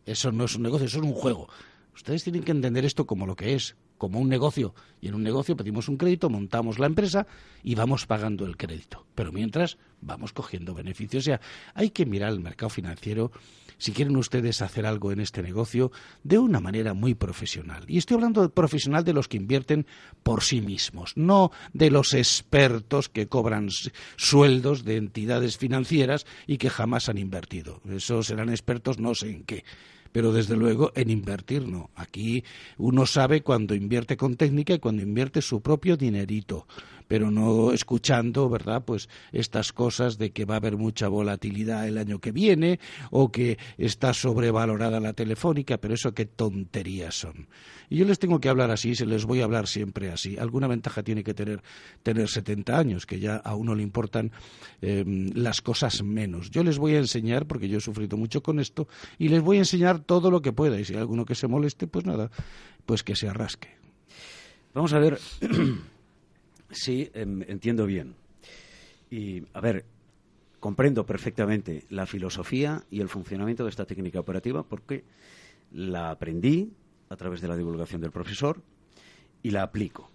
Eso 0.09 0.33
no 0.33 0.45
es 0.45 0.57
un 0.57 0.63
negocio, 0.63 0.87
eso 0.87 0.99
es 0.99 1.05
un 1.05 1.13
juego. 1.13 1.49
Ustedes 1.95 2.25
tienen 2.25 2.43
que 2.43 2.53
entender 2.53 2.85
esto 2.85 3.07
como 3.07 3.27
lo 3.27 3.37
que 3.37 3.55
es, 3.55 3.77
como 3.99 4.21
un 4.21 4.29
negocio. 4.29 4.75
Y 5.01 5.09
en 5.09 5.15
un 5.15 5.23
negocio 5.23 5.57
pedimos 5.57 5.89
un 5.89 5.97
crédito, 5.97 6.31
montamos 6.31 6.79
la 6.79 6.87
empresa 6.87 7.27
y 7.63 7.75
vamos 7.75 8.07
pagando 8.07 8.47
el 8.47 8.57
crédito. 8.57 9.05
Pero 9.15 9.33
mientras 9.33 9.77
vamos 10.01 10.33
cogiendo 10.33 10.75
beneficios. 10.75 11.25
O 11.25 11.27
sea, 11.27 11.41
hay 11.75 11.91
que 11.91 12.07
mirar 12.07 12.33
el 12.33 12.41
mercado 12.41 12.71
financiero 12.71 13.31
si 13.79 13.93
quieren 13.93 14.17
ustedes 14.17 14.61
hacer 14.61 14.87
algo 14.87 15.13
en 15.13 15.21
este 15.21 15.43
negocio 15.43 15.93
de 16.25 16.39
una 16.39 16.61
manera 16.61 16.95
muy 16.95 17.15
profesional. 17.15 17.85
Y 17.87 17.99
estoy 17.99 18.17
hablando 18.17 18.49
profesional 18.51 19.05
de 19.05 19.13
los 19.13 19.29
que 19.29 19.37
invierten 19.37 19.87
por 20.23 20.43
sí 20.43 20.61
mismos, 20.61 21.13
no 21.17 21.53
de 21.73 21.91
los 21.91 22.13
expertos 22.13 23.09
que 23.09 23.29
cobran 23.29 23.69
sueldos 24.17 24.85
de 24.85 24.97
entidades 24.97 25.59
financieras 25.59 26.27
y 26.47 26.59
que 26.59 26.71
jamás 26.71 27.09
han 27.09 27.19
invertido. 27.19 27.81
Esos 27.89 28.27
serán 28.27 28.49
expertos 28.49 28.99
no 28.99 29.15
sé 29.15 29.31
en 29.31 29.45
qué 29.45 29.65
pero 30.13 30.33
desde 30.33 30.57
luego 30.57 30.93
en 30.95 31.11
invertir 31.11 31.67
no. 31.67 31.91
Aquí 31.95 32.45
uno 32.77 33.07
sabe 33.07 33.43
cuando 33.43 33.75
invierte 33.75 34.17
con 34.17 34.37
técnica 34.37 34.75
y 34.75 34.79
cuando 34.79 35.03
invierte 35.03 35.43
su 35.43 35.61
propio 35.61 35.97
dinerito, 35.97 36.67
pero 37.09 37.31
no 37.31 37.73
escuchando, 37.73 38.49
¿verdad? 38.49 38.85
Pues 38.85 39.09
estas 39.33 39.73
cosas 39.73 40.19
de 40.19 40.31
que 40.31 40.45
va 40.45 40.55
a 40.55 40.59
haber 40.59 40.77
mucha 40.77 41.09
volatilidad 41.09 41.89
el 41.89 41.99
año 41.99 42.21
que 42.21 42.31
viene 42.31 42.79
o 43.11 43.33
que 43.33 43.59
está 43.79 44.15
sobrevalorada 44.15 45.01
la 45.01 45.15
telefónica, 45.15 45.79
pero 45.79 45.95
eso 45.95 46.13
qué 46.13 46.27
tonterías 46.27 47.15
son. 47.15 47.49
Y 47.91 47.97
yo 47.97 48.05
les 48.05 48.19
tengo 48.19 48.39
que 48.39 48.51
hablar 48.51 48.71
así, 48.71 48.95
se 48.95 49.07
les 49.07 49.25
voy 49.25 49.41
a 49.41 49.45
hablar 49.45 49.67
siempre 49.67 50.11
así. 50.11 50.37
Alguna 50.37 50.67
ventaja 50.67 51.03
tiene 51.03 51.25
que 51.25 51.33
tener 51.33 51.63
tener 52.03 52.29
70 52.29 52.79
años, 52.79 53.07
que 53.07 53.19
ya 53.19 53.37
a 53.37 53.55
uno 53.55 53.75
le 53.75 53.83
importan 53.83 54.31
em, 54.81 55.31
las 55.35 55.61
cosas 55.61 56.03
menos. 56.03 56.51
Yo 56.51 56.63
les 56.63 56.79
voy 56.79 56.95
a 56.95 56.99
enseñar, 56.99 57.47
porque 57.47 57.69
yo 57.69 57.79
he 57.79 57.81
sufrido 57.81 58.17
mucho 58.17 58.43
con 58.43 58.61
esto, 58.61 58.89
y 59.19 59.29
les 59.29 59.43
voy 59.43 59.57
a 59.57 59.61
enseñar 59.61 60.01
todo 60.01 60.31
lo 60.31 60.43
que 60.43 60.53
pueda. 60.53 60.79
Y 60.79 60.85
si 60.85 60.95
hay 60.95 61.01
alguno 61.01 61.25
que 61.25 61.35
se 61.35 61.49
moleste, 61.49 61.87
pues 61.87 62.05
nada, 62.05 62.31
pues 62.85 63.03
que 63.03 63.17
se 63.17 63.29
arrasque. 63.29 63.77
Vamos 64.75 64.93
a 64.93 64.99
ver 64.99 65.19
si 66.71 67.11
em, 67.15 67.43
entiendo 67.43 67.87
bien. 67.87 68.15
Y, 69.11 69.43
a 69.53 69.61
ver, 69.61 69.85
comprendo 70.61 71.07
perfectamente 71.07 71.85
la 71.91 72.07
filosofía 72.07 72.85
y 72.91 73.01
el 73.01 73.09
funcionamiento 73.09 73.65
de 73.65 73.71
esta 73.71 73.87
técnica 73.87 74.21
operativa 74.21 74.63
porque 74.63 75.05
la 75.73 76.11
aprendí 76.11 76.73
a 77.09 77.17
través 77.17 77.41
de 77.41 77.49
la 77.49 77.57
divulgación 77.57 78.01
del 78.01 78.11
profesor 78.11 78.63
y 79.43 79.51
la 79.51 79.63
aplico. 79.63 80.11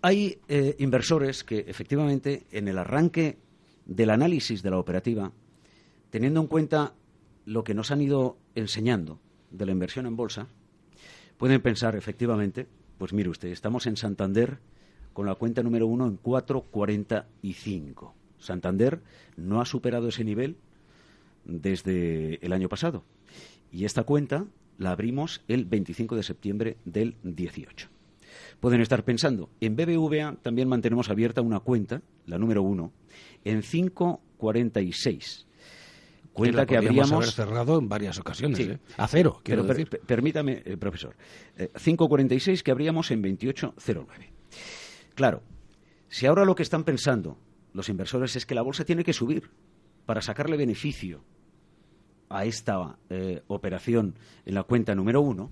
Hay 0.00 0.38
eh, 0.48 0.76
inversores 0.78 1.44
que 1.44 1.64
efectivamente 1.66 2.46
en 2.52 2.68
el 2.68 2.78
arranque 2.78 3.38
del 3.84 4.10
análisis 4.10 4.62
de 4.62 4.70
la 4.70 4.78
operativa, 4.78 5.32
teniendo 6.10 6.40
en 6.40 6.46
cuenta 6.46 6.94
lo 7.46 7.64
que 7.64 7.74
nos 7.74 7.90
han 7.90 8.02
ido 8.02 8.38
enseñando 8.54 9.18
de 9.50 9.66
la 9.66 9.72
inversión 9.72 10.06
en 10.06 10.16
bolsa, 10.16 10.46
pueden 11.36 11.60
pensar 11.60 11.96
efectivamente, 11.96 12.66
pues 12.98 13.12
mire 13.12 13.28
usted, 13.28 13.48
estamos 13.48 13.86
en 13.86 13.96
Santander 13.96 14.58
con 15.12 15.26
la 15.26 15.34
cuenta 15.34 15.62
número 15.62 15.86
uno 15.86 16.06
en 16.06 16.20
4.45. 16.20 18.12
Santander 18.38 19.00
no 19.36 19.60
ha 19.60 19.64
superado 19.64 20.08
ese 20.08 20.24
nivel 20.24 20.56
desde 21.44 22.44
el 22.44 22.52
año 22.52 22.68
pasado. 22.68 23.04
Y 23.72 23.84
esta 23.84 24.04
cuenta 24.04 24.46
la 24.78 24.92
abrimos 24.92 25.42
el 25.48 25.64
25 25.64 26.16
de 26.16 26.22
septiembre 26.22 26.76
del 26.84 27.16
18. 27.22 27.88
Pueden 28.60 28.80
estar 28.80 29.04
pensando, 29.04 29.50
en 29.60 29.76
BBVA 29.76 30.36
también 30.42 30.68
mantenemos 30.68 31.10
abierta 31.10 31.42
una 31.42 31.60
cuenta, 31.60 32.02
la 32.26 32.38
número 32.38 32.62
uno, 32.62 32.92
en 33.44 33.62
546. 33.62 35.47
Cuenta 36.38 36.66
que, 36.66 36.76
habríamos 36.76 37.12
haber 37.12 37.30
cerrado 37.30 37.78
en 37.78 37.88
varias 37.88 38.18
ocasiones, 38.18 38.60
¿eh? 38.60 38.78
a 38.96 39.08
cero, 39.08 39.40
quiero 39.42 39.64
decir. 39.64 39.88
permítame, 40.06 40.62
eh, 40.64 40.76
profesor, 40.76 41.16
546 41.56 42.60
eh, 42.60 42.62
que 42.62 42.70
abríamos 42.70 43.10
en 43.10 43.22
2809. 43.22 44.32
Claro, 45.14 45.42
si 46.08 46.26
ahora 46.26 46.44
lo 46.44 46.54
que 46.54 46.62
están 46.62 46.84
pensando 46.84 47.38
los 47.72 47.88
inversores 47.88 48.34
es 48.36 48.46
que 48.46 48.54
la 48.54 48.62
bolsa 48.62 48.84
tiene 48.84 49.04
que 49.04 49.12
subir 49.12 49.50
para 50.06 50.22
sacarle 50.22 50.56
beneficio 50.56 51.22
a 52.28 52.44
esta 52.44 52.98
eh, 53.10 53.42
operación 53.46 54.14
en 54.44 54.54
la 54.54 54.62
cuenta 54.62 54.94
número 54.94 55.20
uno 55.20 55.50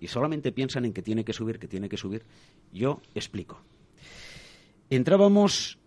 y 0.00 0.08
solamente 0.08 0.52
piensan 0.52 0.84
en 0.84 0.92
que 0.92 1.02
tiene 1.02 1.24
que 1.24 1.32
subir, 1.32 1.58
que 1.58 1.68
tiene 1.68 1.88
que 1.88 1.96
subir, 1.96 2.24
yo 2.72 3.00
explico. 3.14 3.60
Entrábamos 4.90 5.78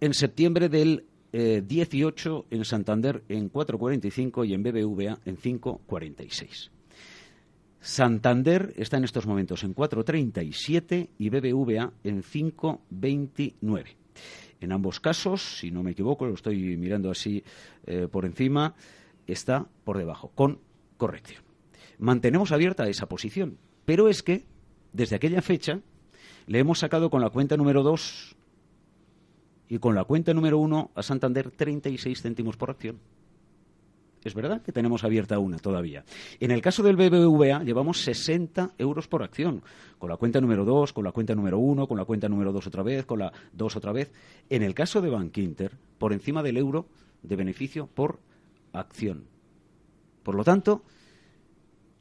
en 0.00 0.14
septiembre 0.14 0.68
del 0.68 1.07
18 1.32 2.46
eh, 2.50 2.56
en 2.56 2.64
Santander 2.64 3.22
en 3.28 3.52
4.45 3.52 4.46
y 4.46 4.54
en 4.54 4.62
BBVA 4.62 5.18
en 5.24 5.36
5.46. 5.36 6.70
Santander 7.80 8.74
está 8.76 8.96
en 8.96 9.04
estos 9.04 9.26
momentos 9.26 9.62
en 9.62 9.74
4.37 9.74 11.10
y 11.18 11.30
BBVA 11.30 11.92
en 12.02 12.22
5.29. 12.22 13.84
En 14.60 14.72
ambos 14.72 14.98
casos, 14.98 15.58
si 15.58 15.70
no 15.70 15.82
me 15.82 15.92
equivoco, 15.92 16.26
lo 16.26 16.34
estoy 16.34 16.76
mirando 16.76 17.10
así 17.10 17.44
eh, 17.86 18.08
por 18.10 18.24
encima, 18.24 18.74
está 19.26 19.66
por 19.84 19.98
debajo, 19.98 20.32
con 20.34 20.58
corrección. 20.96 21.42
Mantenemos 21.98 22.50
abierta 22.50 22.88
esa 22.88 23.08
posición, 23.08 23.58
pero 23.84 24.08
es 24.08 24.22
que 24.22 24.44
desde 24.92 25.16
aquella 25.16 25.42
fecha 25.42 25.80
le 26.46 26.58
hemos 26.58 26.80
sacado 26.80 27.10
con 27.10 27.20
la 27.20 27.30
cuenta 27.30 27.56
número 27.56 27.82
2 27.82 28.36
y 29.68 29.78
con 29.78 29.94
la 29.94 30.04
cuenta 30.04 30.32
número 30.34 30.58
1 30.58 30.90
a 30.94 31.02
Santander 31.02 31.50
36 31.50 32.22
céntimos 32.22 32.56
por 32.56 32.70
acción. 32.70 32.98
Es 34.24 34.34
verdad 34.34 34.62
que 34.62 34.72
tenemos 34.72 35.04
abierta 35.04 35.38
una 35.38 35.58
todavía. 35.58 36.04
En 36.40 36.50
el 36.50 36.60
caso 36.60 36.82
del 36.82 36.96
BBVA 36.96 37.62
llevamos 37.62 38.02
60 38.02 38.74
euros 38.76 39.06
por 39.06 39.22
acción, 39.22 39.62
con 39.98 40.10
la 40.10 40.16
cuenta 40.16 40.40
número 40.40 40.64
2, 40.64 40.92
con 40.92 41.04
la 41.04 41.12
cuenta 41.12 41.34
número 41.34 41.58
1, 41.58 41.86
con 41.86 41.96
la 41.96 42.04
cuenta 42.04 42.28
número 42.28 42.52
2 42.52 42.66
otra 42.66 42.82
vez, 42.82 43.06
con 43.06 43.20
la 43.20 43.32
2 43.52 43.76
otra 43.76 43.92
vez. 43.92 44.10
En 44.50 44.62
el 44.62 44.74
caso 44.74 45.00
de 45.00 45.10
Bankinter, 45.10 45.72
por 45.98 46.12
encima 46.12 46.42
del 46.42 46.56
euro 46.56 46.86
de 47.22 47.36
beneficio 47.36 47.86
por 47.86 48.18
acción. 48.72 49.24
Por 50.22 50.34
lo 50.34 50.44
tanto, 50.44 50.82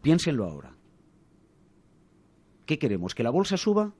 piénsenlo 0.01 0.45
ahora. 0.45 0.73
¿Qué 2.65 2.79
queremos? 2.79 3.15
¿Que 3.15 3.23
la 3.23 3.29
bolsa 3.29 3.57
suba? 3.57 3.93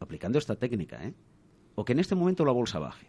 Aplicando 0.00 0.38
esta 0.38 0.56
técnica, 0.56 1.02
¿eh? 1.02 1.14
¿O 1.74 1.84
que 1.84 1.92
en 1.92 2.00
este 2.00 2.14
momento 2.14 2.44
la 2.44 2.52
bolsa 2.52 2.78
baje? 2.78 3.06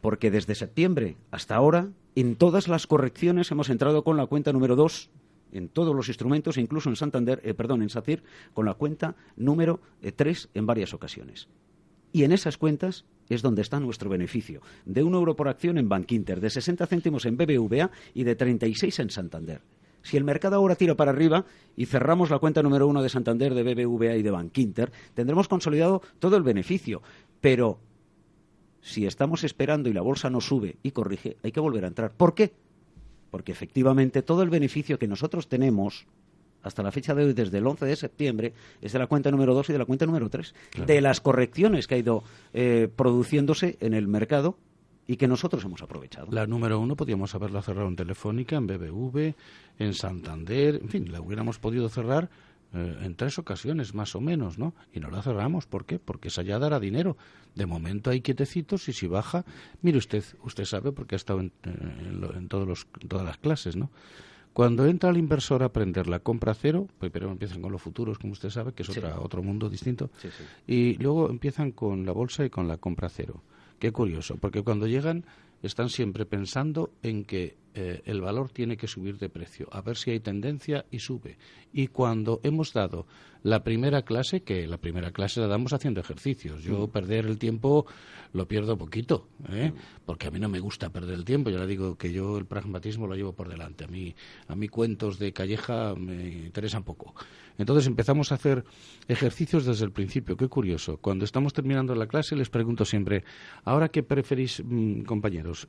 Porque 0.00 0.30
desde 0.30 0.54
septiembre 0.54 1.16
hasta 1.30 1.56
ahora, 1.56 1.88
en 2.14 2.36
todas 2.36 2.68
las 2.68 2.86
correcciones 2.86 3.50
hemos 3.50 3.70
entrado 3.70 4.04
con 4.04 4.16
la 4.16 4.26
cuenta 4.26 4.52
número 4.52 4.76
2 4.76 5.10
en 5.52 5.68
todos 5.68 5.94
los 5.94 6.08
instrumentos, 6.08 6.58
incluso 6.58 6.88
en 6.88 6.96
Santander, 6.96 7.40
eh, 7.42 7.54
perdón, 7.54 7.82
en 7.82 7.88
SACIR, 7.88 8.22
con 8.52 8.66
la 8.66 8.74
cuenta 8.74 9.16
número 9.36 9.80
3 10.02 10.44
eh, 10.44 10.48
en 10.54 10.66
varias 10.66 10.92
ocasiones. 10.94 11.48
Y 12.12 12.24
en 12.24 12.32
esas 12.32 12.58
cuentas 12.58 13.04
es 13.28 13.42
donde 13.42 13.62
está 13.62 13.80
nuestro 13.80 14.08
beneficio. 14.08 14.62
De 14.84 15.02
un 15.02 15.14
euro 15.14 15.36
por 15.36 15.48
acción 15.48 15.78
en 15.78 15.88
Bankinter, 15.88 16.40
de 16.40 16.50
60 16.50 16.86
céntimos 16.86 17.26
en 17.26 17.36
BBVA 17.36 17.90
y 18.14 18.24
de 18.24 18.34
36 18.34 18.98
en 19.00 19.10
Santander. 19.10 19.62
Si 20.02 20.16
el 20.16 20.24
mercado 20.24 20.56
ahora 20.56 20.76
tira 20.76 20.94
para 20.94 21.10
arriba 21.10 21.44
y 21.76 21.86
cerramos 21.86 22.30
la 22.30 22.38
cuenta 22.38 22.62
número 22.62 22.86
uno 22.86 23.02
de 23.02 23.08
Santander, 23.08 23.52
de 23.52 23.62
BBVA 23.62 24.16
y 24.16 24.22
de 24.22 24.30
Bankinter, 24.30 24.90
tendremos 25.12 25.48
consolidado 25.48 26.02
todo 26.18 26.36
el 26.36 26.42
beneficio. 26.42 27.02
Pero 27.40 27.78
si 28.80 29.06
estamos 29.06 29.44
esperando 29.44 29.88
y 29.88 29.92
la 29.92 30.02
bolsa 30.02 30.30
no 30.30 30.40
sube 30.40 30.76
y 30.82 30.92
corrige, 30.92 31.36
hay 31.42 31.52
que 31.52 31.60
volver 31.60 31.84
a 31.84 31.88
entrar. 31.88 32.12
¿Por 32.12 32.34
qué? 32.34 32.52
Porque 33.30 33.52
efectivamente 33.52 34.22
todo 34.22 34.42
el 34.42 34.50
beneficio 34.50 34.98
que 34.98 35.08
nosotros 35.08 35.48
tenemos 35.48 36.06
hasta 36.62 36.82
la 36.82 36.90
fecha 36.90 37.14
de 37.14 37.24
hoy, 37.24 37.32
desde 37.32 37.58
el 37.58 37.66
11 37.66 37.86
de 37.86 37.96
septiembre, 37.96 38.52
es 38.80 38.92
de 38.92 38.98
la 38.98 39.06
cuenta 39.06 39.30
número 39.30 39.54
2 39.54 39.70
y 39.70 39.72
de 39.72 39.78
la 39.78 39.84
cuenta 39.84 40.06
número 40.06 40.28
3. 40.28 40.54
De 40.86 41.00
las 41.00 41.20
correcciones 41.20 41.86
que 41.86 41.94
ha 41.94 41.98
ido 41.98 42.24
eh, 42.52 42.88
produciéndose 42.94 43.76
en 43.80 43.94
el 43.94 44.08
mercado 44.08 44.58
y 45.06 45.16
que 45.16 45.28
nosotros 45.28 45.64
hemos 45.64 45.82
aprovechado. 45.82 46.28
La 46.30 46.46
número 46.46 46.78
uno 46.78 46.94
podríamos 46.94 47.34
haberla 47.34 47.62
cerrado 47.62 47.88
en 47.88 47.96
Telefónica, 47.96 48.56
en 48.56 48.66
BBV, 48.66 49.34
en 49.78 49.94
Santander, 49.94 50.80
en 50.82 50.88
fin, 50.88 51.10
la 51.10 51.20
hubiéramos 51.20 51.58
podido 51.58 51.88
cerrar 51.88 52.28
eh, 52.74 52.98
en 53.02 53.14
tres 53.14 53.38
ocasiones 53.38 53.94
más 53.94 54.14
o 54.14 54.20
menos, 54.20 54.58
¿no? 54.58 54.74
Y 54.92 55.00
no 55.00 55.10
la 55.10 55.22
cerramos, 55.22 55.66
¿por 55.66 55.86
qué? 55.86 55.98
Porque 55.98 56.28
esa 56.28 56.42
ya 56.42 56.58
dará 56.58 56.78
dinero. 56.78 57.16
De 57.54 57.64
momento 57.64 58.10
hay 58.10 58.20
quietecitos 58.20 58.88
y 58.88 58.92
si 58.92 59.06
baja, 59.06 59.44
mire 59.80 59.98
usted, 59.98 60.22
usted 60.42 60.64
sabe 60.64 60.92
porque 60.92 61.14
ha 61.14 61.16
estado 61.16 61.40
en, 61.40 61.52
eh, 61.64 62.32
en, 62.36 62.48
todos 62.48 62.68
los, 62.68 62.86
todas 63.08 63.24
las 63.24 63.38
clases, 63.38 63.76
¿no? 63.76 63.90
Cuando 64.52 64.86
entra 64.86 65.10
el 65.10 65.16
inversor 65.16 65.62
a 65.62 65.66
aprender 65.66 66.08
la 66.08 66.18
compra 66.18 66.52
cero, 66.52 66.88
primero 66.98 67.30
empiezan 67.30 67.62
con 67.62 67.72
los 67.72 67.80
futuros, 67.80 68.18
como 68.18 68.32
usted 68.32 68.50
sabe, 68.50 68.72
que 68.72 68.82
es 68.82 68.88
otra, 68.90 69.20
otro 69.20 69.42
mundo 69.42 69.70
distinto, 69.70 70.10
y 70.66 70.94
luego 70.94 71.30
empiezan 71.30 71.70
con 71.70 72.04
la 72.04 72.12
bolsa 72.12 72.44
y 72.44 72.50
con 72.50 72.66
la 72.66 72.76
compra 72.76 73.08
cero. 73.08 73.40
Qué 73.78 73.92
curioso, 73.92 74.36
porque 74.36 74.62
cuando 74.62 74.88
llegan 74.88 75.24
están 75.62 75.88
siempre 75.88 76.26
pensando 76.26 76.90
en 77.02 77.24
que 77.24 77.56
eh, 77.80 78.02
el 78.06 78.20
valor 78.20 78.50
tiene 78.50 78.76
que 78.76 78.88
subir 78.88 79.18
de 79.18 79.28
precio, 79.28 79.68
a 79.70 79.80
ver 79.82 79.96
si 79.96 80.10
hay 80.10 80.18
tendencia 80.18 80.84
y 80.90 80.98
sube. 80.98 81.38
Y 81.72 81.86
cuando 81.86 82.40
hemos 82.42 82.72
dado 82.72 83.06
la 83.44 83.62
primera 83.62 84.02
clase, 84.02 84.42
que 84.42 84.66
la 84.66 84.78
primera 84.78 85.12
clase 85.12 85.40
la 85.40 85.46
damos 85.46 85.72
haciendo 85.72 86.00
ejercicios, 86.00 86.64
yo 86.64 86.88
mm. 86.88 86.90
perder 86.90 87.26
el 87.26 87.38
tiempo 87.38 87.86
lo 88.32 88.48
pierdo 88.48 88.76
poquito, 88.76 89.28
¿eh? 89.48 89.70
mm. 89.70 90.04
porque 90.06 90.26
a 90.26 90.32
mí 90.32 90.40
no 90.40 90.48
me 90.48 90.58
gusta 90.58 90.90
perder 90.90 91.14
el 91.14 91.24
tiempo, 91.24 91.50
ya 91.50 91.58
le 91.60 91.68
digo 91.68 91.96
que 91.96 92.12
yo 92.12 92.36
el 92.36 92.46
pragmatismo 92.46 93.06
lo 93.06 93.14
llevo 93.14 93.32
por 93.32 93.48
delante, 93.48 93.84
a 93.84 93.86
mí, 93.86 94.12
a 94.48 94.56
mí 94.56 94.66
cuentos 94.66 95.20
de 95.20 95.32
calleja 95.32 95.94
me 95.94 96.46
interesan 96.46 96.82
poco. 96.82 97.14
Entonces 97.58 97.86
empezamos 97.86 98.32
a 98.32 98.34
hacer 98.34 98.64
ejercicios 99.06 99.64
desde 99.66 99.84
el 99.84 99.92
principio. 99.92 100.36
Qué 100.36 100.48
curioso. 100.48 100.96
Cuando 100.96 101.24
estamos 101.24 101.52
terminando 101.52 101.94
la 101.94 102.08
clase 102.08 102.34
les 102.34 102.50
pregunto 102.50 102.84
siempre, 102.84 103.22
¿ahora 103.64 103.88
qué 103.88 104.02
preferís, 104.02 104.62
mm, 104.64 105.02
compañeros? 105.02 105.68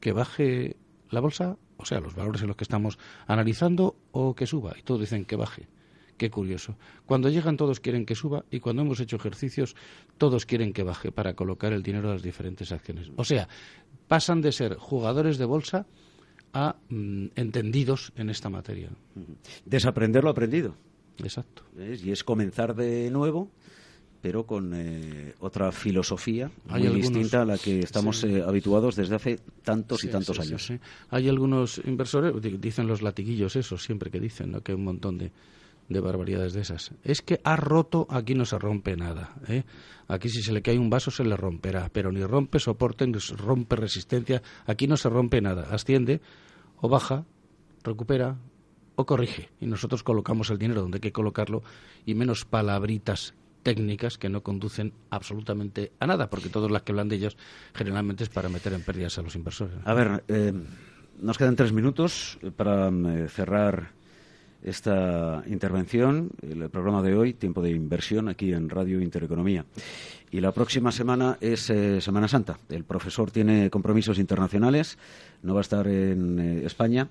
¿Que 0.00 0.12
baje 0.12 0.76
la 1.14 1.20
bolsa? 1.20 1.56
O 1.76 1.84
sea, 1.84 2.00
los 2.00 2.14
valores 2.14 2.42
en 2.42 2.48
los 2.48 2.56
que 2.56 2.64
estamos 2.64 2.98
analizando 3.26 3.96
o 4.12 4.34
que 4.34 4.46
suba. 4.46 4.74
Y 4.78 4.82
todos 4.82 5.00
dicen 5.00 5.24
que 5.24 5.36
baje. 5.36 5.68
Qué 6.16 6.30
curioso. 6.30 6.76
Cuando 7.06 7.28
llegan 7.28 7.56
todos 7.56 7.80
quieren 7.80 8.06
que 8.06 8.14
suba 8.14 8.44
y 8.50 8.60
cuando 8.60 8.82
hemos 8.82 9.00
hecho 9.00 9.16
ejercicios 9.16 9.74
todos 10.16 10.46
quieren 10.46 10.72
que 10.72 10.84
baje 10.84 11.10
para 11.10 11.34
colocar 11.34 11.72
el 11.72 11.82
dinero 11.82 12.10
a 12.10 12.12
las 12.12 12.22
diferentes 12.22 12.70
acciones. 12.70 13.10
O 13.16 13.24
sea, 13.24 13.48
pasan 14.06 14.40
de 14.40 14.52
ser 14.52 14.76
jugadores 14.76 15.38
de 15.38 15.44
bolsa 15.44 15.86
a 16.52 16.76
mm, 16.88 17.26
entendidos 17.34 18.12
en 18.16 18.30
esta 18.30 18.48
materia. 18.48 18.90
Desaprender 19.64 20.22
lo 20.22 20.30
aprendido. 20.30 20.76
Exacto. 21.18 21.64
Y 21.76 22.10
es 22.10 22.24
comenzar 22.24 22.74
de 22.74 23.10
nuevo, 23.10 23.50
pero 24.24 24.46
con 24.46 24.72
eh, 24.74 25.34
otra 25.40 25.70
filosofía 25.70 26.50
muy 26.64 26.88
distinta 26.88 27.42
a 27.42 27.44
la 27.44 27.58
que 27.58 27.80
estamos 27.80 28.24
eh, 28.24 28.42
habituados 28.42 28.96
desde 28.96 29.16
hace 29.16 29.38
tantos 29.62 30.02
y 30.02 30.08
tantos 30.08 30.40
años. 30.40 30.72
Hay 31.10 31.28
algunos 31.28 31.78
inversores, 31.84 32.32
dicen 32.58 32.86
los 32.86 33.02
latiguillos 33.02 33.54
eso, 33.54 33.76
siempre 33.76 34.10
que 34.10 34.20
dicen, 34.20 34.52
¿no? 34.52 34.62
que 34.62 34.72
hay 34.72 34.76
un 34.76 34.84
montón 34.84 35.18
de, 35.18 35.30
de 35.90 36.00
barbaridades 36.00 36.54
de 36.54 36.62
esas. 36.62 36.92
Es 37.02 37.20
que 37.20 37.38
ha 37.44 37.54
roto, 37.56 38.06
aquí 38.08 38.34
no 38.34 38.46
se 38.46 38.58
rompe 38.58 38.96
nada. 38.96 39.34
¿eh? 39.46 39.64
Aquí 40.08 40.30
si 40.30 40.40
se 40.40 40.52
le 40.52 40.62
cae 40.62 40.78
un 40.78 40.88
vaso 40.88 41.10
se 41.10 41.22
le 41.22 41.36
romperá, 41.36 41.90
pero 41.92 42.10
ni 42.10 42.24
rompe 42.24 42.58
soporte, 42.60 43.06
ni 43.06 43.18
rompe 43.36 43.76
resistencia, 43.76 44.40
aquí 44.64 44.86
no 44.86 44.96
se 44.96 45.10
rompe 45.10 45.42
nada. 45.42 45.68
Asciende 45.70 46.22
o 46.80 46.88
baja, 46.88 47.26
recupera, 47.82 48.38
o 48.96 49.04
corrige 49.04 49.50
y 49.60 49.66
nosotros 49.66 50.02
colocamos 50.02 50.48
el 50.48 50.56
dinero 50.56 50.80
donde 50.80 50.96
hay 50.96 51.00
que 51.00 51.12
colocarlo 51.12 51.62
y 52.06 52.14
menos 52.14 52.46
palabritas 52.46 53.34
técnicas 53.64 54.18
que 54.18 54.28
no 54.28 54.42
conducen 54.42 54.92
absolutamente 55.10 55.90
a 55.98 56.06
nada, 56.06 56.30
porque 56.30 56.48
todas 56.48 56.70
las 56.70 56.82
que 56.82 56.92
hablan 56.92 57.08
de 57.08 57.16
ellos 57.16 57.36
generalmente 57.74 58.22
es 58.22 58.30
para 58.30 58.48
meter 58.48 58.72
en 58.74 58.82
pérdidas 58.82 59.18
a 59.18 59.22
los 59.22 59.34
inversores. 59.34 59.74
A 59.84 59.94
ver, 59.94 60.22
eh, 60.28 60.52
nos 61.20 61.38
quedan 61.38 61.56
tres 61.56 61.72
minutos 61.72 62.38
para 62.56 62.88
eh, 62.88 63.26
cerrar 63.28 63.90
esta 64.62 65.42
intervención, 65.46 66.30
el 66.40 66.70
programa 66.70 67.02
de 67.02 67.16
hoy, 67.16 67.34
tiempo 67.34 67.60
de 67.60 67.70
inversión 67.70 68.28
aquí 68.28 68.52
en 68.52 68.70
Radio 68.70 69.00
Intereconomía. 69.00 69.64
Y 70.30 70.40
la 70.40 70.52
próxima 70.52 70.90
semana 70.90 71.36
es 71.40 71.68
eh, 71.70 72.00
Semana 72.00 72.28
Santa. 72.28 72.58
El 72.68 72.84
profesor 72.84 73.30
tiene 73.30 73.70
compromisos 73.70 74.18
internacionales, 74.18 74.98
no 75.42 75.54
va 75.54 75.60
a 75.60 75.62
estar 75.62 75.86
en 75.86 76.38
España. 76.64 77.08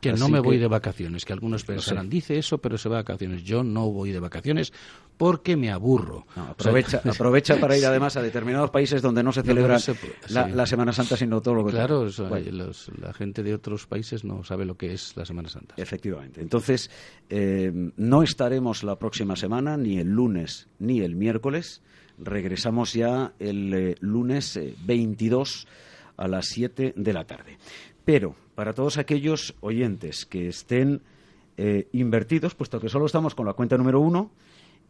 Que 0.00 0.12
no 0.12 0.28
me 0.28 0.40
voy 0.40 0.58
de 0.58 0.68
vacaciones, 0.68 1.24
que 1.24 1.32
algunos 1.32 1.64
pensarán, 1.64 2.08
dice 2.08 2.38
eso, 2.38 2.58
pero 2.58 2.78
se 2.78 2.88
va 2.88 2.96
de 2.96 3.02
vacaciones. 3.02 3.42
Yo 3.42 3.64
no 3.64 3.90
voy 3.90 4.12
de 4.12 4.20
vacaciones 4.20 4.72
porque 5.16 5.56
me 5.56 5.70
aburro. 5.70 6.26
aprovecha, 6.36 7.02
aprovecha 7.04 7.56
para 7.58 7.76
ir 7.76 7.84
además 7.86 8.16
a 8.16 8.22
determinados 8.22 8.70
países 8.70 9.02
donde 9.02 9.22
no 9.22 9.32
se 9.32 9.42
celebra 9.42 9.78
la, 10.28 10.66
Semana 10.66 10.92
Santa, 10.92 11.16
sino 11.16 11.40
todo 11.40 11.54
lo 11.54 11.66
que 11.66 11.72
Claro, 11.72 12.06
la 13.00 13.12
gente 13.12 13.42
de 13.42 13.54
otros 13.54 13.86
países 13.86 14.24
no 14.24 14.44
sabe 14.44 14.64
lo 14.64 14.76
que 14.76 14.92
es 14.92 15.16
la 15.16 15.24
Semana 15.24 15.48
Santa. 15.48 15.74
Efectivamente. 15.76 16.40
Entonces, 16.40 16.90
eh, 17.28 17.72
no 17.96 18.22
estaremos 18.22 18.84
la 18.84 18.96
próxima 18.96 19.34
semana, 19.34 19.76
ni 19.76 19.98
el 19.98 20.08
lunes 20.08 20.68
ni 20.78 21.00
el 21.00 21.16
miércoles. 21.16 21.82
Regresamos 22.18 22.92
ya 22.92 23.32
el 23.38 23.74
eh, 23.74 23.94
lunes 24.00 24.58
22 24.84 25.66
eh, 25.66 25.88
a 26.16 26.28
las 26.28 26.46
7 26.46 26.94
de 26.96 27.12
la 27.12 27.24
tarde. 27.24 27.58
Pero 28.04 28.34
para 28.58 28.72
todos 28.72 28.98
aquellos 28.98 29.54
oyentes 29.60 30.26
que 30.26 30.48
estén 30.48 31.00
eh, 31.58 31.86
invertidos, 31.92 32.56
puesto 32.56 32.80
que 32.80 32.88
solo 32.88 33.06
estamos 33.06 33.36
con 33.36 33.46
la 33.46 33.52
cuenta 33.52 33.78
número 33.78 34.00
uno, 34.00 34.32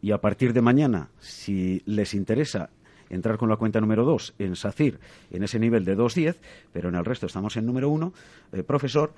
y 0.01 0.09
a 0.09 0.17
partir 0.17 0.53
de 0.53 0.61
mañana, 0.61 1.09
si 1.19 1.83
les 1.85 2.15
interesa 2.15 2.71
entrar 3.11 3.37
con 3.37 3.47
la 3.47 3.57
cuenta 3.57 3.79
número 3.79 4.05
dos 4.05 4.33
en 4.39 4.55
SACIR, 4.55 4.99
en 5.29 5.43
ese 5.43 5.59
nivel 5.59 5.85
de 5.85 5.95
2.10, 5.95 6.37
pero 6.73 6.89
en 6.89 6.95
el 6.95 7.05
resto 7.05 7.27
estamos 7.27 7.57
en 7.57 7.67
número 7.67 7.89
uno, 7.91 8.11
eh, 8.53 8.63
profesor, 8.63 9.13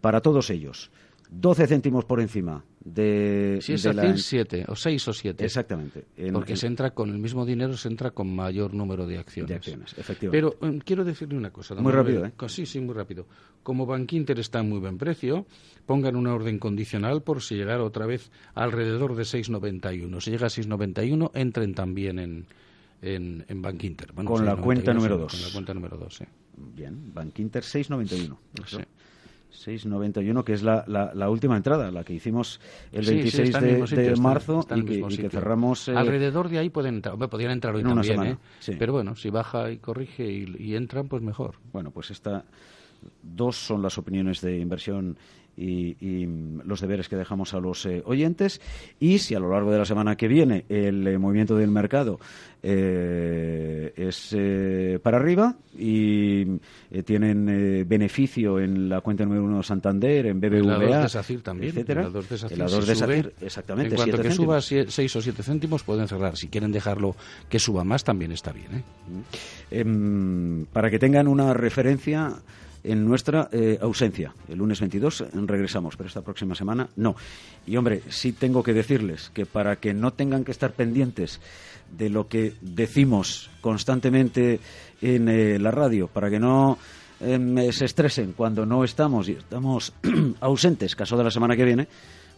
para 0.00 0.22
todos 0.22 0.48
ellos, 0.48 0.90
12 1.30 1.66
céntimos 1.66 2.04
por 2.04 2.20
encima 2.20 2.64
de. 2.86 3.58
Si 3.60 3.72
es 3.72 3.82
decir, 3.82 4.18
7, 4.18 4.64
o 4.68 4.76
6 4.76 5.08
o 5.08 5.12
7. 5.12 5.44
Exactamente. 5.44 6.04
Porque 6.32 6.56
se 6.56 6.66
entra 6.66 6.90
con 6.90 7.10
el 7.10 7.18
mismo 7.18 7.44
dinero, 7.44 7.76
se 7.76 7.88
entra 7.88 8.12
con 8.12 8.34
mayor 8.34 8.74
número 8.74 9.06
de 9.06 9.18
acciones. 9.18 9.48
De 9.48 9.54
acciones, 9.56 9.94
efectivamente. 9.98 10.56
Pero 10.58 10.68
em, 10.68 10.78
quiero 10.78 11.04
decirle 11.04 11.36
una 11.36 11.50
cosa. 11.50 11.74
Muy 11.74 11.92
rápido, 11.92 12.24
¿eh? 12.24 12.32
Sí, 12.48 12.64
sí, 12.64 12.80
muy 12.80 12.94
rápido. 12.94 13.26
Como 13.62 13.86
Bankinter 13.86 14.38
está 14.38 14.60
en 14.60 14.68
muy 14.68 14.78
buen 14.78 14.98
precio, 14.98 15.46
pongan 15.84 16.14
una 16.14 16.32
orden 16.32 16.58
condicional 16.58 17.22
por 17.22 17.42
si 17.42 17.56
llegara 17.56 17.82
otra 17.82 18.06
vez 18.06 18.30
alrededor 18.54 19.16
de 19.16 19.24
6,91. 19.24 20.20
Si 20.20 20.30
llega 20.30 20.46
a 20.46 20.50
6,91, 20.50 21.30
entren 21.34 21.74
también 21.74 22.18
en. 22.18 22.46
En, 23.02 23.44
en 23.48 23.60
Bankinter. 23.60 24.14
con, 24.14 24.46
la 24.46 24.56
cuenta 24.56 24.94
número 24.94 25.18
2. 25.18 25.30
Con 25.30 25.42
la 25.42 25.52
cuenta 25.52 25.74
número 25.74 25.98
2, 25.98 26.14
sí. 26.14 26.24
Bien, 26.56 27.12
Bankinter 27.12 27.62
691. 27.62 28.38
Sí. 28.66 28.78
6.91, 29.52 30.44
que 30.44 30.52
es 30.52 30.62
la, 30.62 30.84
la, 30.86 31.30
última 31.30 31.56
entrada, 31.56 31.90
la 31.90 32.04
que 32.04 32.12
hicimos 32.12 32.60
el 32.92 33.06
26 33.06 33.60
de, 33.90 34.16
marzo 34.16 34.66
y, 34.74 35.16
que, 35.16 35.30
cerramos. 35.30 35.88
Eh, 35.88 35.96
Alrededor 35.96 36.48
de 36.48 36.58
ahí 36.58 36.70
pueden 36.70 36.96
entrar, 36.96 37.16
podrían 37.28 37.52
entrar 37.52 37.74
hoy 37.74 37.82
también, 37.82 38.22
¿eh? 38.22 38.36
pero 38.78 38.92
bueno, 38.92 39.16
si 39.16 39.30
baja 39.30 39.70
y 39.70 39.78
corrige 39.78 40.30
y, 40.30 40.76
entran, 40.76 41.08
pues 41.08 41.22
mejor. 41.22 41.56
Bueno, 41.72 41.90
pues 41.90 42.10
esta 42.10 42.44
dos 43.22 43.56
son 43.56 43.82
las 43.82 43.98
opiniones 43.98 44.40
de 44.40 44.58
inversión 44.58 45.16
y, 45.56 46.26
los 46.64 46.80
deberes 46.80 47.08
que 47.08 47.16
dejamos 47.16 47.54
a 47.54 47.60
los 47.60 47.86
eh, 47.86 48.02
oyentes. 48.04 48.60
Y 49.00 49.18
si 49.18 49.34
a 49.34 49.40
lo 49.40 49.50
largo 49.50 49.70
de 49.70 49.78
la 49.78 49.84
semana 49.84 50.16
que 50.16 50.28
viene 50.28 50.64
el 50.68 51.06
eh, 51.06 51.18
movimiento 51.18 51.56
del 51.56 51.70
mercado 51.70 52.18
eh, 52.62 53.92
es 53.96 54.36
para 55.02 55.18
arriba 55.18 55.56
y 55.78 56.44
tienen 57.04 57.86
beneficio 57.86 58.58
en 58.58 58.88
la 58.88 59.00
cuenta 59.02 59.24
número 59.24 59.44
uno 59.44 59.62
Santander, 59.62 60.26
en 60.26 60.40
BBVA, 60.40 61.02
de 61.02 61.08
SACIR 61.08 61.42
también, 61.42 61.70
etcétera. 61.70 62.08
de 62.10 62.94
SACIR, 62.94 63.34
exactamente. 63.40 63.94
En 63.94 63.96
cuanto 63.96 64.20
que 64.20 64.30
suba 64.30 64.60
6 64.60 65.16
o 65.16 65.22
7 65.22 65.42
céntimos 65.42 65.82
pueden 65.82 66.08
cerrar. 66.08 66.36
Si 66.36 66.48
quieren 66.48 66.72
dejarlo 66.72 67.14
que 67.48 67.58
suba 67.58 67.84
más 67.84 68.04
también 68.04 68.32
está 68.32 68.52
bien. 68.52 68.82
Em, 69.70 70.64
para 70.72 70.90
que 70.90 70.98
tengan 70.98 71.28
una 71.28 71.54
referencia 71.54 72.36
en 72.86 73.04
nuestra 73.04 73.48
eh, 73.52 73.78
ausencia. 73.80 74.32
El 74.48 74.58
lunes 74.58 74.80
22 74.80 75.24
regresamos, 75.46 75.96
pero 75.96 76.08
esta 76.08 76.22
próxima 76.22 76.54
semana 76.54 76.88
no. 76.96 77.16
Y 77.66 77.76
hombre, 77.76 78.02
sí 78.08 78.32
tengo 78.32 78.62
que 78.62 78.72
decirles 78.72 79.30
que 79.34 79.46
para 79.46 79.76
que 79.76 79.92
no 79.92 80.12
tengan 80.12 80.44
que 80.44 80.52
estar 80.52 80.72
pendientes 80.72 81.40
de 81.90 82.08
lo 82.08 82.28
que 82.28 82.54
decimos 82.60 83.50
constantemente 83.60 84.60
en 85.00 85.28
eh, 85.28 85.58
la 85.58 85.70
radio, 85.70 86.08
para 86.08 86.30
que 86.30 86.38
no 86.38 86.78
em, 87.20 87.70
se 87.72 87.84
estresen 87.84 88.32
cuando 88.32 88.64
no 88.66 88.84
estamos 88.84 89.28
y 89.28 89.32
estamos 89.32 89.92
ausentes, 90.40 90.96
caso 90.96 91.16
de 91.16 91.24
la 91.24 91.30
semana 91.30 91.56
que 91.56 91.64
viene, 91.64 91.88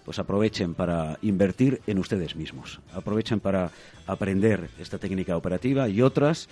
pues 0.04 0.18
aprovechen 0.18 0.72
para 0.72 1.18
invertir 1.20 1.82
en 1.86 1.98
ustedes 1.98 2.34
mismos. 2.34 2.80
Aprovechen 2.94 3.40
para 3.40 3.70
aprender 4.06 4.70
esta 4.78 4.96
técnica 4.96 5.36
operativa 5.36 5.86
y 5.88 6.00
otras 6.00 6.48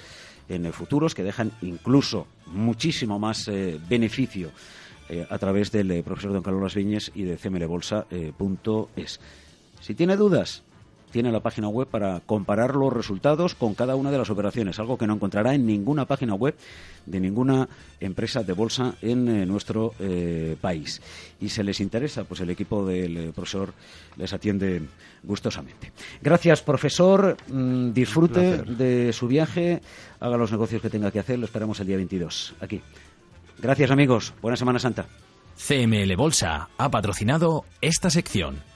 en 0.49 0.73
futuros 0.73 1.15
que 1.15 1.23
dejan 1.23 1.53
incluso 1.63 2.27
muchísimo 2.47 3.19
más 3.19 3.49
eh, 3.49 3.81
beneficio 3.89 4.51
eh, 5.09 5.27
a 5.29 5.39
través 5.39 5.71
del 5.71 5.91
eh, 5.91 6.03
profesor 6.03 6.33
Don 6.33 6.43
Carlos 6.43 6.75
Viñes 6.75 7.13
y 7.15 7.23
de 7.23 7.37
cmlbolsa.es. 7.37 9.21
si 9.81 9.95
tiene 9.95 10.17
dudas, 10.17 10.63
tiene 11.17 11.33
la 11.33 11.41
página 11.41 11.69
web 11.69 11.89
para 11.89 12.21
comparar 12.21 12.75
los 12.75 12.93
resultados 12.93 13.55
con 13.55 13.73
cada 13.73 13.97
una 13.97 14.11
de 14.11 14.19
las 14.19 14.29
operaciones, 14.29 14.79
algo 14.79 14.99
que 14.99 15.07
no 15.07 15.15
encontrará 15.15 15.55
en 15.55 15.65
ninguna 15.65 16.05
página 16.05 16.35
web 16.35 16.55
de 17.07 17.21
ninguna 17.21 17.71
empresa 18.01 18.43
de 18.43 18.53
bolsa 18.53 18.97
en 19.01 19.27
eh, 19.27 19.47
nuestro 19.47 19.95
eh, 19.99 20.59
país. 20.61 21.01
Y 21.41 21.49
se 21.49 21.65
les 21.65 21.81
interesa, 21.81 22.25
pues 22.25 22.43
el 22.43 22.51
equipo 22.51 22.85
del 22.85 23.17
eh, 23.17 23.33
profesor 23.35 23.73
les 24.19 24.31
atiende 24.35 24.83
gustosamente. 25.23 25.91
Gracias, 26.21 26.61
profesor. 26.61 27.39
Mm, 27.49 27.93
disfrute 27.95 28.59
de 28.65 29.11
su 29.15 29.27
viaje, 29.27 29.81
haga 30.21 30.37
los 30.37 30.53
negocios 30.53 30.83
que 30.83 30.91
tenga 30.91 31.11
que 31.11 31.21
hacer. 31.21 31.39
Lo 31.39 31.47
esperamos 31.47 31.81
el 31.81 31.87
día 31.87 31.97
22 31.97 32.57
aquí. 32.61 32.83
Gracias, 33.57 33.91
amigos. 33.91 34.35
Buena 34.43 34.59
Semana 34.59 34.79
Santa. 34.79 35.07
CML 35.57 36.15
Bolsa 36.15 36.69
ha 36.77 36.91
patrocinado 36.91 37.65
esta 37.81 38.11
sección. 38.11 38.76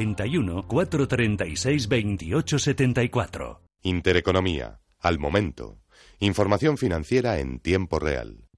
91 0.01 0.63
436 0.67 1.87
28 1.87 2.59
74. 2.59 3.61
Intereconomía. 3.83 4.79
Al 4.99 5.19
momento. 5.19 5.79
Información 6.19 6.77
financiera 6.77 7.39
en 7.39 7.59
tiempo 7.59 7.99
real. 7.99 8.45